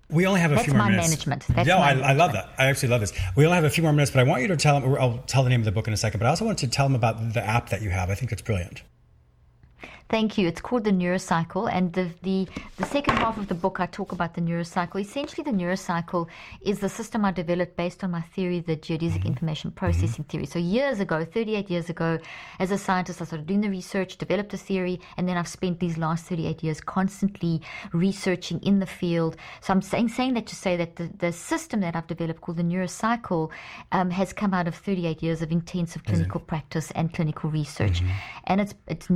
We 0.08 0.26
only 0.26 0.40
have 0.40 0.50
a 0.50 0.56
That's 0.56 0.64
few 0.64 0.74
more 0.74 0.84
my 0.84 0.90
minutes. 0.90 1.08
management. 1.08 1.46
That's 1.54 1.68
yeah, 1.68 1.78
my 1.78 2.02
I, 2.02 2.10
I 2.10 2.12
love 2.14 2.32
that. 2.32 2.50
I 2.58 2.66
actually 2.66 2.88
love 2.88 3.00
this. 3.00 3.12
We 3.36 3.44
only 3.44 3.54
have 3.54 3.64
a 3.64 3.70
few 3.70 3.82
more 3.84 3.92
minutes, 3.92 4.10
but 4.10 4.20
I 4.20 4.24
want 4.24 4.42
you 4.42 4.48
to 4.48 4.56
tell 4.56 4.80
them. 4.80 4.96
I'll 4.98 5.18
tell 5.26 5.44
the 5.44 5.50
name 5.50 5.60
of 5.60 5.66
the 5.66 5.72
book 5.72 5.86
in 5.86 5.92
a 5.92 5.96
second, 5.96 6.18
but 6.18 6.26
I 6.26 6.30
also 6.30 6.44
want 6.44 6.58
to 6.58 6.68
tell 6.68 6.86
them 6.86 6.96
about 6.96 7.32
the 7.32 7.44
app 7.46 7.68
that 7.68 7.80
you 7.80 7.90
have. 7.90 8.10
I 8.10 8.16
think 8.16 8.32
it's 8.32 8.42
brilliant. 8.42 8.82
Thank 10.10 10.36
you. 10.38 10.48
It's 10.48 10.60
called 10.60 10.82
the 10.82 10.90
Neurocycle, 10.90 11.72
and 11.72 11.92
the, 11.92 12.10
the 12.22 12.48
the 12.78 12.86
second 12.86 13.16
half 13.18 13.38
of 13.38 13.46
the 13.46 13.54
book 13.54 13.78
I 13.78 13.86
talk 13.86 14.10
about 14.10 14.34
the 14.34 14.40
Neurocycle. 14.40 15.00
Essentially, 15.00 15.44
the 15.44 15.56
Neurocycle 15.56 16.26
is 16.62 16.80
the 16.80 16.88
system 16.88 17.24
I 17.24 17.30
developed 17.30 17.76
based 17.76 18.02
on 18.02 18.10
my 18.10 18.20
theory, 18.20 18.58
the 18.58 18.76
geodesic 18.76 19.24
information 19.24 19.70
processing 19.70 20.24
theory. 20.24 20.46
So 20.46 20.58
years 20.58 20.98
ago, 20.98 21.24
38 21.24 21.70
years 21.70 21.90
ago, 21.90 22.18
as 22.58 22.72
a 22.72 22.78
scientist, 22.78 23.22
I 23.22 23.24
started 23.24 23.46
doing 23.46 23.60
the 23.60 23.70
research, 23.70 24.16
developed 24.16 24.52
a 24.52 24.56
theory, 24.56 24.98
and 25.16 25.28
then 25.28 25.36
I've 25.36 25.46
spent 25.46 25.78
these 25.78 25.96
last 25.96 26.26
38 26.26 26.64
years 26.64 26.80
constantly 26.80 27.62
researching 27.92 28.58
in 28.64 28.80
the 28.80 28.86
field. 28.86 29.36
So 29.60 29.72
I'm 29.72 29.80
saying 29.80 30.08
saying 30.08 30.34
that 30.34 30.46
to 30.48 30.56
say 30.56 30.76
that 30.76 30.96
the, 30.96 31.08
the 31.18 31.30
system 31.30 31.78
that 31.82 31.94
I've 31.94 32.08
developed 32.08 32.40
called 32.40 32.56
the 32.56 32.64
Neurocycle 32.64 33.48
um, 33.92 34.10
has 34.10 34.32
come 34.32 34.54
out 34.54 34.66
of 34.66 34.74
38 34.74 35.22
years 35.22 35.40
of 35.40 35.52
intensive 35.52 36.02
clinical 36.02 36.40
practice 36.40 36.90
and 36.96 37.14
clinical 37.14 37.48
research, 37.48 38.02
and 38.48 38.60
it's 38.60 38.74
it's 38.88 39.08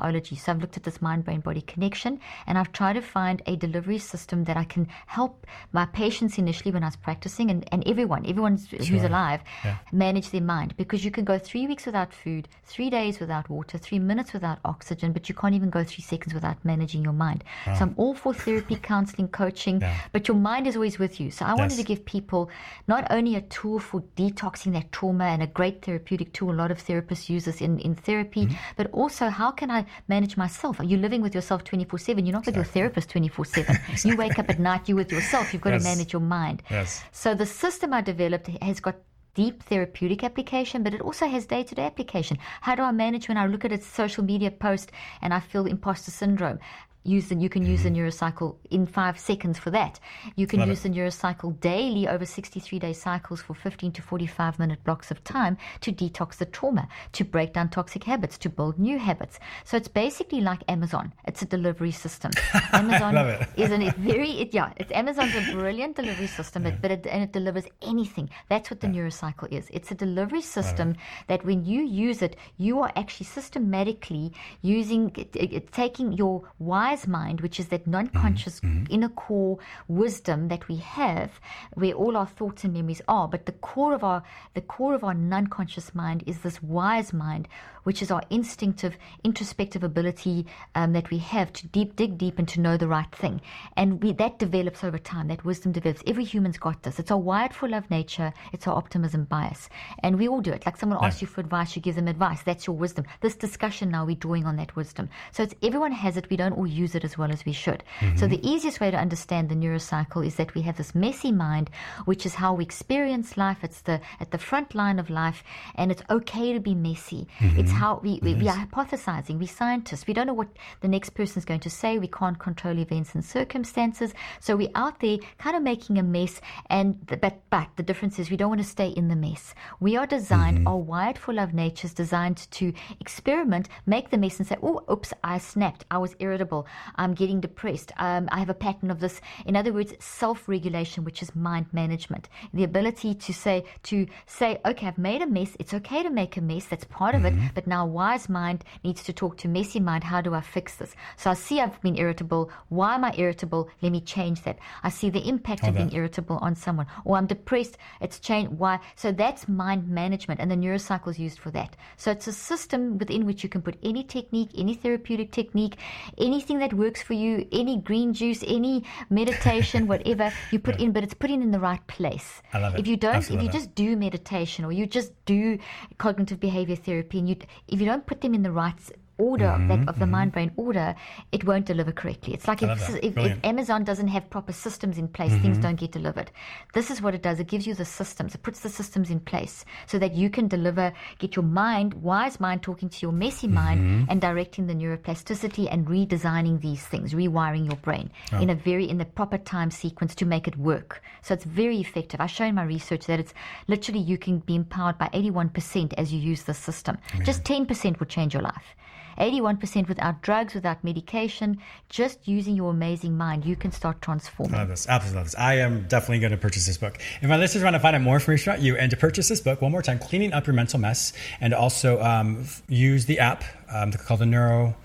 neuropsychoneurobiology. 0.00 0.38
So 0.38 0.52
I've 0.52 0.60
looked 0.60 0.76
at 0.76 0.82
this 0.84 1.02
mind 1.02 1.24
brain 1.24 1.40
body 1.40 1.60
connection, 1.60 2.20
and 2.46 2.58
I've 2.58 2.72
tried 2.72 2.94
to 2.94 3.02
find 3.02 3.42
a 3.46 3.56
delivery 3.56 3.98
system 3.98 4.44
that 4.44 4.56
I 4.56 4.64
can 4.64 4.88
help 5.06 5.46
my 5.72 5.86
patients 5.86 6.38
initially 6.38 6.72
when 6.72 6.82
I 6.82 6.86
was 6.86 6.96
practicing, 6.96 7.50
and, 7.50 7.66
and 7.72 7.86
everyone, 7.86 8.26
everyone 8.26 8.58
who's 8.70 9.04
alive, 9.04 9.40
Yeah. 9.64 9.76
manage 9.92 10.30
their 10.30 10.40
mind 10.40 10.74
because 10.76 11.04
you 11.04 11.10
can 11.10 11.24
go 11.24 11.38
three 11.38 11.66
weeks 11.66 11.86
without 11.86 12.12
food, 12.12 12.48
three 12.64 12.90
days 12.90 13.20
without 13.20 13.48
water, 13.48 13.78
three 13.78 13.98
minutes 13.98 14.32
without 14.32 14.58
oxygen, 14.64 15.12
but 15.12 15.28
you 15.28 15.34
can't 15.34 15.54
even 15.54 15.70
go 15.70 15.84
three 15.84 16.02
seconds 16.02 16.34
without 16.34 16.56
managing 16.64 17.02
your 17.02 17.12
mind. 17.12 17.44
So 17.64 17.72
I'm 17.84 17.94
all 17.96 18.14
for 18.14 18.34
therapy, 18.34 18.76
counseling, 18.82 19.28
coaching, 19.28 19.80
Yeah. 19.80 19.94
but 20.12 20.28
your 20.28 20.36
mind 20.36 20.66
is 20.66 20.76
always 20.76 20.98
with 20.98 21.20
you. 21.20 21.30
So 21.30 21.44
I 21.44 21.54
wanted 21.54 21.76
to 21.76 21.82
give 21.84 22.04
people 22.04 22.50
not 22.88 23.06
only 23.10 23.34
a 23.36 23.40
tool 23.42 23.78
for 23.78 24.02
detoxing 24.16 24.72
that 24.74 24.92
trauma 24.92 25.24
and 25.24 25.42
a 25.42 25.46
great 25.46 25.82
therapeutic 25.84 26.32
tool, 26.32 26.50
a 26.52 26.58
lot 26.62 26.70
of 26.70 26.78
therapists 26.78 27.28
use 27.28 27.44
this 27.44 27.60
in, 27.60 27.78
in 27.80 27.94
therapy, 27.94 28.36
Mm-hmm. 28.46 28.54
but 28.76 28.90
also 28.92 29.28
how 29.28 29.50
can 29.50 29.70
I 29.70 29.85
manage 30.08 30.36
myself? 30.36 30.80
Are 30.80 30.84
you 30.84 30.96
living 30.96 31.22
with 31.22 31.34
yourself 31.34 31.64
24 31.64 31.98
7? 31.98 32.24
You're 32.26 32.32
not 32.32 32.46
with 32.46 32.56
your 32.56 32.64
therapist 32.64 33.10
24 33.10 33.44
7. 33.44 33.78
You 34.04 34.16
wake 34.16 34.38
up 34.38 34.48
at 34.50 34.58
night, 34.58 34.88
you're 34.88 34.96
with 34.96 35.12
yourself. 35.12 35.52
You've 35.52 35.62
got 35.62 35.72
Yes. 35.72 35.82
to 35.82 35.88
manage 35.88 36.12
your 36.12 36.22
mind. 36.22 36.62
Yes. 36.70 37.02
So 37.12 37.34
the 37.34 37.46
system 37.46 37.92
I 37.92 38.00
developed 38.00 38.48
has 38.62 38.80
got 38.80 38.96
deep 39.34 39.62
therapeutic 39.64 40.24
application, 40.24 40.82
but 40.82 40.94
it 40.94 41.02
also 41.02 41.26
has 41.26 41.44
day 41.44 41.62
to 41.62 41.74
day 41.74 41.84
application. 41.84 42.38
How 42.62 42.74
do 42.74 42.82
I 42.82 42.90
manage 42.90 43.28
when 43.28 43.36
I 43.36 43.46
look 43.46 43.64
at 43.66 43.72
a 43.72 43.80
social 43.80 44.24
media 44.24 44.50
post 44.50 44.90
and 45.20 45.34
I 45.34 45.40
feel 45.40 45.66
imposter 45.66 46.10
syndrome? 46.10 46.58
Use 47.06 47.28
the, 47.28 47.36
you 47.36 47.48
can 47.48 47.64
use 47.64 47.82
the 47.84 47.90
neurocycle 47.90 48.56
in 48.70 48.84
five 48.84 49.18
seconds 49.18 49.58
for 49.58 49.70
that. 49.70 50.00
You 50.34 50.46
can 50.46 50.56
Mm-hmm. 50.56 50.60
Love 50.60 50.68
use 50.70 50.82
the 50.82 50.88
neurocycle 50.88 51.60
daily 51.60 52.08
over 52.08 52.24
63 52.26 52.78
day 52.78 52.92
cycles 52.92 53.40
for 53.42 53.54
15 53.54 53.92
to 53.92 54.02
45 54.02 54.58
minute 54.58 54.82
blocks 54.84 55.10
of 55.10 55.22
time 55.22 55.56
to 55.82 55.92
detox 55.92 56.36
the 56.38 56.46
trauma, 56.46 56.88
to 57.12 57.24
break 57.24 57.52
down 57.52 57.68
toxic 57.68 58.04
habits, 58.04 58.38
to 58.38 58.48
build 58.48 58.78
new 58.78 58.98
habits. 58.98 59.38
So 59.64 59.76
it's 59.76 59.88
basically 59.88 60.40
like 60.40 60.62
Amazon. 60.68 61.12
It's 61.26 61.42
a 61.42 61.46
delivery 61.46 61.92
system. 61.92 62.30
Amazon 62.72 63.14
Love 63.14 63.28
it. 63.28 63.48
is 63.56 63.70
it 63.70 63.94
very 64.12 64.30
it, 64.42 64.54
yeah. 64.54 64.72
It's 64.76 64.90
Amazon's 64.92 65.34
a 65.36 65.52
brilliant 65.52 65.94
delivery 65.96 66.26
system, 66.26 66.62
but, 66.64 66.80
but 66.82 66.90
it, 66.90 67.06
and 67.06 67.22
it 67.22 67.32
delivers 67.32 67.64
anything. 67.82 68.30
That's 68.48 68.70
what 68.70 68.80
the 68.80 68.88
neurocycle 68.88 69.52
is. 69.52 69.68
It's 69.72 69.90
a 69.90 69.94
delivery 69.94 70.42
system 70.42 70.96
that 71.28 71.44
when 71.44 71.64
you 71.64 71.82
use 71.82 72.22
it, 72.22 72.36
you 72.56 72.80
are 72.80 72.92
actually 72.96 73.26
systematically 73.26 74.32
using 74.62 75.12
it, 75.16 75.36
it- 75.36 75.52
it- 75.52 75.72
taking 75.72 76.12
your 76.12 76.36
wise 76.58 76.95
mind, 77.04 77.40
which 77.40 77.58
is 77.58 77.66
that 77.68 77.86
non-conscious 77.86 78.60
mm-hmm. 78.60 78.82
Mm-hmm. 78.82 78.94
inner 78.94 79.08
core 79.08 79.58
wisdom 79.88 80.46
that 80.48 80.68
we 80.68 80.76
have, 80.76 81.40
where 81.74 81.94
all 81.94 82.16
our 82.16 82.26
thoughts 82.26 82.62
and 82.62 82.72
memories 82.74 83.02
are. 83.08 83.26
But 83.26 83.46
the 83.46 83.52
core 83.52 83.92
of 83.92 84.04
our 84.04 84.22
the 84.54 84.60
core 84.60 84.94
of 84.94 85.02
our 85.02 85.14
non-conscious 85.14 85.94
mind 85.96 86.22
is 86.26 86.38
this 86.40 86.62
wise 86.62 87.12
mind, 87.12 87.48
which 87.86 88.02
is 88.02 88.10
our 88.10 88.22
instinctive, 88.30 88.96
introspective 89.22 89.84
ability 89.84 90.44
um, 90.74 90.92
that 90.92 91.08
we 91.08 91.18
have 91.18 91.52
to 91.52 91.68
deep 91.68 91.94
dig 91.94 92.18
deep 92.18 92.36
and 92.36 92.48
to 92.48 92.60
know 92.60 92.76
the 92.76 92.88
right 92.88 93.14
thing. 93.14 93.40
And 93.76 94.02
we, 94.02 94.12
that 94.14 94.40
develops 94.40 94.82
over 94.82 94.98
time. 94.98 95.28
That 95.28 95.44
wisdom 95.44 95.70
develops. 95.70 96.02
Every 96.04 96.24
human's 96.24 96.58
got 96.58 96.82
this. 96.82 96.98
It's 96.98 97.12
our 97.12 97.18
wired 97.18 97.54
for 97.54 97.68
love 97.68 97.88
nature. 97.88 98.32
It's 98.52 98.66
our 98.66 98.74
optimism 98.74 99.22
bias, 99.24 99.68
and 100.02 100.18
we 100.18 100.26
all 100.26 100.40
do 100.40 100.50
it. 100.50 100.66
Like 100.66 100.76
someone 100.76 100.98
asks 101.00 101.22
you 101.22 101.28
for 101.28 101.40
advice, 101.40 101.76
you 101.76 101.80
give 101.80 101.94
them 101.94 102.08
advice. 102.08 102.42
That's 102.42 102.66
your 102.66 102.74
wisdom. 102.74 103.04
This 103.20 103.36
discussion 103.36 103.90
now 103.90 104.04
we're 104.04 104.16
drawing 104.16 104.46
on 104.46 104.56
that 104.56 104.74
wisdom. 104.74 105.08
So 105.30 105.44
it's 105.44 105.54
everyone 105.62 105.92
has 105.92 106.16
it. 106.16 106.28
We 106.28 106.36
don't 106.36 106.54
all 106.54 106.66
use 106.66 106.96
it 106.96 107.04
as 107.04 107.16
well 107.16 107.30
as 107.30 107.44
we 107.44 107.52
should. 107.52 107.84
So 108.16 108.26
the 108.26 108.44
easiest 108.44 108.80
way 108.80 108.90
to 108.90 108.96
understand 108.96 109.48
the 109.48 109.54
neurocycle 109.54 110.26
is 110.26 110.34
that 110.36 110.54
we 110.56 110.62
have 110.62 110.76
this 110.76 110.92
messy 110.92 111.30
mind, 111.30 111.70
which 112.04 112.26
is 112.26 112.34
how 112.34 112.54
we 112.54 112.64
experience 112.64 113.36
life. 113.36 113.62
It's 113.62 113.82
the 113.82 114.00
at 114.18 114.32
the 114.32 114.38
front 114.38 114.74
line 114.74 114.98
of 114.98 115.08
life, 115.08 115.44
and 115.76 115.92
it's 115.92 116.02
okay 116.10 116.52
to 116.52 116.58
be 116.58 116.74
messy. 116.74 117.28
It's 117.40 117.75
Mm-hmm. 117.76 117.84
how 117.84 118.00
we, 118.02 118.20
we, 118.22 118.34
we 118.34 118.48
are 118.48 118.56
hypothesizing. 118.56 119.38
We 119.38 119.46
scientists. 119.46 120.06
We 120.06 120.14
don't 120.14 120.26
know 120.26 120.34
what 120.34 120.48
the 120.80 120.88
next 120.88 121.10
person 121.10 121.38
is 121.38 121.44
going 121.44 121.60
to 121.60 121.70
say. 121.70 121.98
We 121.98 122.08
can't 122.08 122.38
control 122.38 122.78
events 122.78 123.14
and 123.14 123.24
circumstances. 123.24 124.14
So 124.40 124.56
we're 124.56 124.70
out 124.74 125.00
there 125.00 125.18
kind 125.38 125.56
of 125.56 125.62
making 125.62 125.98
a 125.98 126.02
mess. 126.02 126.40
And 126.70 126.98
the, 127.06 127.16
but 127.16 127.42
but 127.50 127.68
the 127.76 127.82
difference 127.82 128.18
is 128.18 128.30
we 128.30 128.36
don't 128.36 128.48
want 128.48 128.62
to 128.62 128.66
stay 128.66 128.88
in 128.88 129.08
the 129.08 129.16
mess. 129.16 129.54
We 129.80 129.96
are 129.96 130.06
designed, 130.06 130.58
mm-hmm. 130.58 130.68
our 130.68 130.78
wired 130.78 131.18
for 131.18 131.32
love 131.34 131.52
nature 131.54 131.86
is 131.86 131.94
designed 131.94 132.50
to 132.52 132.72
experiment, 133.00 133.68
make 133.86 134.10
the 134.10 134.18
mess, 134.18 134.38
and 134.38 134.46
say, 134.48 134.56
oh, 134.62 134.82
oops, 134.90 135.12
I 135.22 135.38
snapped. 135.38 135.84
I 135.90 135.98
was 135.98 136.16
irritable. 136.18 136.66
I'm 136.96 137.14
getting 137.14 137.40
depressed. 137.40 137.92
Um, 137.98 138.28
I 138.32 138.38
have 138.38 138.50
a 138.50 138.54
pattern 138.54 138.90
of 138.90 139.00
this. 139.00 139.20
In 139.44 139.56
other 139.56 139.72
words, 139.72 139.92
self-regulation, 140.00 141.04
which 141.04 141.22
is 141.22 141.34
mind 141.34 141.66
management, 141.72 142.28
the 142.52 142.64
ability 142.64 143.14
to 143.14 143.32
say 143.32 143.64
to 143.84 144.06
say, 144.26 144.60
okay, 144.64 144.86
I've 144.86 144.98
made 144.98 145.22
a 145.22 145.26
mess. 145.26 145.56
It's 145.58 145.74
okay 145.74 146.02
to 146.02 146.10
make 146.10 146.36
a 146.36 146.40
mess. 146.40 146.66
That's 146.66 146.84
part 146.84 147.14
of 147.14 147.24
it. 147.24 147.34
Mm-hmm. 147.34 147.46
But 147.54 147.65
now, 147.66 147.86
wise 147.86 148.28
mind 148.28 148.64
needs 148.84 149.02
to 149.04 149.12
talk 149.12 149.36
to 149.38 149.48
messy 149.48 149.80
mind. 149.80 150.04
How 150.04 150.20
do 150.20 150.34
I 150.34 150.40
fix 150.40 150.76
this? 150.76 150.94
So 151.16 151.30
I 151.30 151.34
see 151.34 151.60
I've 151.60 151.80
been 151.82 151.98
irritable. 151.98 152.50
Why 152.68 152.94
am 152.94 153.04
I 153.04 153.14
irritable? 153.16 153.68
Let 153.82 153.92
me 153.92 154.00
change 154.00 154.42
that. 154.42 154.58
I 154.82 154.90
see 154.90 155.10
the 155.10 155.26
impact 155.26 155.64
of 155.64 155.74
being 155.74 155.92
irritable 155.92 156.38
on 156.38 156.54
someone, 156.54 156.86
or 157.04 157.16
I'm 157.16 157.26
depressed. 157.26 157.78
It's 158.00 158.18
changed. 158.18 158.52
Why? 158.52 158.80
So 158.94 159.12
that's 159.12 159.48
mind 159.48 159.88
management, 159.88 160.40
and 160.40 160.50
the 160.50 160.56
neurocycle 160.56 161.08
is 161.08 161.18
used 161.18 161.38
for 161.38 161.50
that. 161.52 161.76
So 161.96 162.10
it's 162.10 162.26
a 162.26 162.32
system 162.32 162.98
within 162.98 163.26
which 163.26 163.42
you 163.42 163.48
can 163.48 163.62
put 163.62 163.76
any 163.82 164.04
technique, 164.04 164.50
any 164.56 164.74
therapeutic 164.74 165.32
technique, 165.32 165.76
anything 166.18 166.58
that 166.60 166.72
works 166.72 167.02
for 167.02 167.14
you, 167.14 167.46
any 167.52 167.78
green 167.78 168.12
juice, 168.12 168.44
any 168.46 168.84
meditation, 169.10 169.86
whatever 169.92 170.32
you 170.50 170.58
put 170.58 170.80
in, 170.80 170.92
but 170.92 171.02
it's 171.02 171.14
put 171.14 171.30
in 171.30 171.42
in 171.42 171.50
the 171.50 171.60
right 171.60 171.84
place. 171.86 172.42
I 172.52 172.58
love 172.58 172.74
it. 172.74 172.80
If 172.80 172.86
you 172.86 172.96
don't, 172.96 173.16
Absolutely 173.16 173.48
if 173.48 173.54
you 173.54 173.58
just 173.60 173.74
do 173.74 173.96
meditation 173.96 174.64
or 174.64 174.72
you 174.72 174.86
just 174.86 175.12
do 175.24 175.58
cognitive 175.98 176.40
behavior 176.40 176.76
therapy, 176.76 177.18
and 177.18 177.28
you 177.28 177.36
if 177.68 177.80
you 177.80 177.86
don't 177.86 178.06
put 178.06 178.20
them 178.20 178.34
in 178.34 178.42
the 178.42 178.52
right 178.52 178.78
order 179.18 179.46
of, 179.46 179.66
that, 179.68 179.88
of 179.88 179.98
the 179.98 180.06
mind 180.06 180.32
brain 180.32 180.50
order, 180.56 180.94
it 181.32 181.44
won't 181.44 181.64
deliver 181.66 181.92
correctly. 181.92 182.34
It's 182.34 182.46
like 182.46 182.60
Mm-hmm, 182.60 182.96
if, 182.96 183.04
if, 183.04 183.16
if 183.16 183.32
Mm-hmm. 183.32 183.46
Amazon 183.46 183.84
doesn't 183.84 184.08
have 184.08 184.28
proper 184.30 184.52
systems 184.52 184.98
in 184.98 185.08
place, 185.08 185.32
things 185.42 185.58
don't 185.58 185.76
get 185.76 185.92
delivered. 185.92 186.30
This 186.74 186.90
is 186.90 187.00
what 187.02 187.14
it 187.14 187.22
does. 187.22 187.40
It 187.40 187.46
gives 187.46 187.66
you 187.66 187.74
the 187.74 187.84
systems. 187.84 188.34
It 188.34 188.42
puts 188.42 188.60
the 188.60 188.68
systems 188.68 189.10
in 189.10 189.20
place 189.20 189.64
so 189.86 189.98
that 189.98 190.14
you 190.14 190.28
can 190.30 190.48
deliver, 190.48 190.92
get 191.18 191.36
your 191.36 191.44
mind, 191.44 191.94
wise 191.94 192.38
mind 192.40 192.62
talking 192.62 192.88
to 192.88 192.98
your 193.02 193.12
messy 193.12 193.48
mind 193.48 193.80
Mm-hmm. 193.80 194.10
and 194.10 194.20
directing 194.20 194.66
the 194.66 194.74
neuroplasticity 194.74 195.68
and 195.72 195.86
redesigning 195.86 196.60
these 196.60 196.84
things, 196.86 197.14
rewiring 197.14 197.66
your 197.66 197.76
brain 197.76 198.10
Oh. 198.32 198.40
in 198.40 198.50
a 198.50 198.54
very, 198.54 198.88
in 198.88 198.98
the 198.98 199.04
proper 199.04 199.38
time 199.38 199.70
sequence 199.70 200.14
to 200.16 200.24
make 200.26 200.46
it 200.48 200.56
work. 200.56 201.02
So 201.22 201.34
it's 201.34 201.44
very 201.44 201.78
effective. 201.80 202.20
I 202.20 202.26
show 202.26 202.44
in 202.44 202.54
my 202.54 202.64
research 202.64 203.06
that 203.06 203.20
it's 203.20 203.34
literally 203.68 204.00
you 204.00 204.18
can 204.18 204.38
be 204.40 204.54
empowered 204.56 204.98
by 204.98 205.08
81% 205.12 205.94
as 205.98 206.12
you 206.12 206.18
use 206.20 206.42
the 206.44 206.54
system. 206.54 206.98
Just 207.24 207.44
10% 207.44 207.98
will 207.98 208.06
change 208.06 208.34
your 208.34 208.42
life. 208.42 208.74
81% 209.18 209.88
without 209.88 210.22
drugs, 210.22 210.54
without 210.54 210.82
medication, 210.84 211.58
just 211.88 212.26
using 212.26 212.56
your 212.56 212.70
amazing 212.70 213.16
mind, 213.16 213.44
you 213.44 213.56
can 213.56 213.72
start 213.72 214.02
transforming. 214.02 214.54
I 214.54 214.58
love 214.58 214.68
this. 214.68 214.86
Absolutely 214.88 215.16
love 215.16 215.26
this. 215.26 215.34
I 215.36 215.54
am 215.54 215.86
definitely 215.88 216.20
going 216.20 216.32
to 216.32 216.38
purchase 216.38 216.66
this 216.66 216.78
book. 216.78 216.98
If 217.20 217.28
my 217.28 217.36
listeners 217.36 217.64
want 217.64 217.74
to 217.74 217.80
find 217.80 217.96
out 217.96 218.02
more 218.02 218.14
information 218.14 218.52
about 218.52 218.62
you 218.62 218.76
and 218.76 218.90
to 218.90 218.96
purchase 218.96 219.28
this 219.28 219.40
book, 219.40 219.62
one 219.62 219.72
more 219.72 219.82
time, 219.82 219.98
Cleaning 219.98 220.32
Up 220.32 220.46
Your 220.46 220.54
Mental 220.54 220.78
Mess, 220.78 221.12
and 221.40 221.54
also 221.54 222.00
um, 222.02 222.44
use 222.68 223.06
the 223.06 223.18
app 223.18 223.44
um, 223.72 223.92
called 223.92 224.20
the 224.20 224.26
Neuro, 224.26 224.76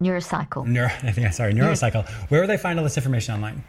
Neurocycle. 0.00 0.66
Neuro, 0.66 0.86
I 1.02 1.12
think, 1.12 1.32
sorry, 1.32 1.54
Neurocycle. 1.54 2.08
Where 2.30 2.40
will 2.40 2.48
they 2.48 2.56
find 2.56 2.78
all 2.78 2.84
this 2.84 2.96
information 2.96 3.34
online? 3.34 3.64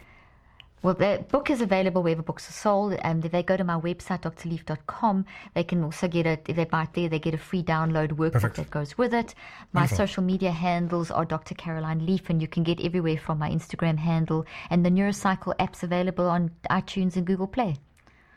Well, 0.82 0.94
the 0.94 1.24
book 1.28 1.50
is 1.50 1.60
available 1.60 2.02
wherever 2.02 2.22
books 2.22 2.48
are 2.48 2.52
sold. 2.52 2.94
Um, 2.94 2.98
and 3.04 3.24
if 3.24 3.32
they 3.32 3.42
go 3.42 3.56
to 3.56 3.64
my 3.64 3.78
website, 3.78 4.22
drleaf.com, 4.22 5.26
they 5.54 5.64
can 5.64 5.84
also 5.84 6.08
get 6.08 6.26
it. 6.26 6.46
If 6.48 6.56
they 6.56 6.64
buy 6.64 6.84
it 6.84 6.94
there, 6.94 7.08
they 7.08 7.18
get 7.18 7.34
a 7.34 7.38
free 7.38 7.62
download 7.62 8.12
workbook 8.12 8.32
Perfect. 8.32 8.56
that 8.56 8.70
goes 8.70 8.96
with 8.96 9.12
it. 9.12 9.34
My 9.72 9.82
Wonderful. 9.82 9.96
social 9.96 10.22
media 10.22 10.52
handles 10.52 11.10
are 11.10 11.24
Dr. 11.26 11.54
Caroline 11.54 12.06
Leaf, 12.06 12.30
and 12.30 12.40
you 12.40 12.48
can 12.48 12.62
get 12.62 12.80
everywhere 12.80 13.18
from 13.18 13.38
my 13.38 13.50
Instagram 13.50 13.98
handle. 13.98 14.46
And 14.70 14.84
the 14.84 14.90
Neurocycle 14.90 15.54
app's 15.58 15.82
available 15.82 16.28
on 16.28 16.50
iTunes 16.70 17.16
and 17.16 17.26
Google 17.26 17.46
Play. 17.46 17.76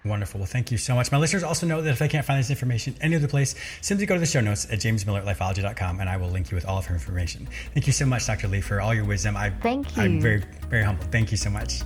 Wonderful. 0.06 0.40
Well, 0.42 0.48
thank 0.48 0.70
you 0.70 0.78
so 0.78 0.96
much. 0.96 1.14
My 1.14 1.18
listeners 1.18 1.44
also 1.44 1.66
know 1.66 1.82
that 1.82 1.90
if 1.90 2.00
they 2.00 2.10
can't 2.10 2.26
find 2.26 2.38
this 2.38 2.50
information 2.50 2.94
any 3.00 3.16
other 3.16 3.28
place, 3.30 3.56
simply 3.80 4.06
go 4.06 4.16
to 4.16 4.20
the 4.20 4.26
show 4.26 4.42
notes 4.42 4.66
at 4.70 4.80
jamesmillerlifeology.com 4.80 6.02
and 6.02 6.10
I 6.10 6.18
will 6.18 6.28
link 6.28 6.52
you 6.52 6.56
with 6.56 6.66
all 6.66 6.78
of 6.78 6.86
her 6.88 6.94
information. 6.94 7.48
Thank 7.74 7.88
you 7.88 7.94
so 7.94 8.06
much, 8.06 8.28
Dr. 8.28 8.50
Leaf, 8.50 8.66
for 8.66 8.82
all 8.82 8.94
your 8.94 9.06
wisdom. 9.06 9.38
I, 9.38 9.52
Thank 9.52 9.98
I'm 9.98 10.20
very, 10.20 10.44
very 10.70 10.84
humble. 10.84 11.06
Thank 11.06 11.32
you 11.32 11.38
so 11.38 11.50
much. 11.50 11.84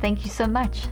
Thank 0.00 0.24
you 0.24 0.30
so 0.30 0.46
much. 0.46 0.86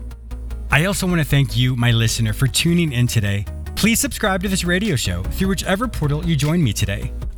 I 0.71 0.85
also 0.85 1.07
want 1.07 1.21
to 1.21 1.25
thank 1.25 1.57
you, 1.57 1.77
my 1.77 1.91
listener, 1.91 2.33
for 2.33 2.47
tuning 2.47 2.93
in 2.93 3.07
today. 3.07 3.45
Please 3.77 4.01
subscribe 4.01 4.43
to 4.43 4.49
this 4.49 4.65
radio 4.65 4.97
show 4.97 5.23
through 5.23 5.49
whichever 5.49 5.87
portal 5.87 6.25
you 6.25 6.35
join 6.35 6.63
me 6.63 6.73
today. 6.73 7.13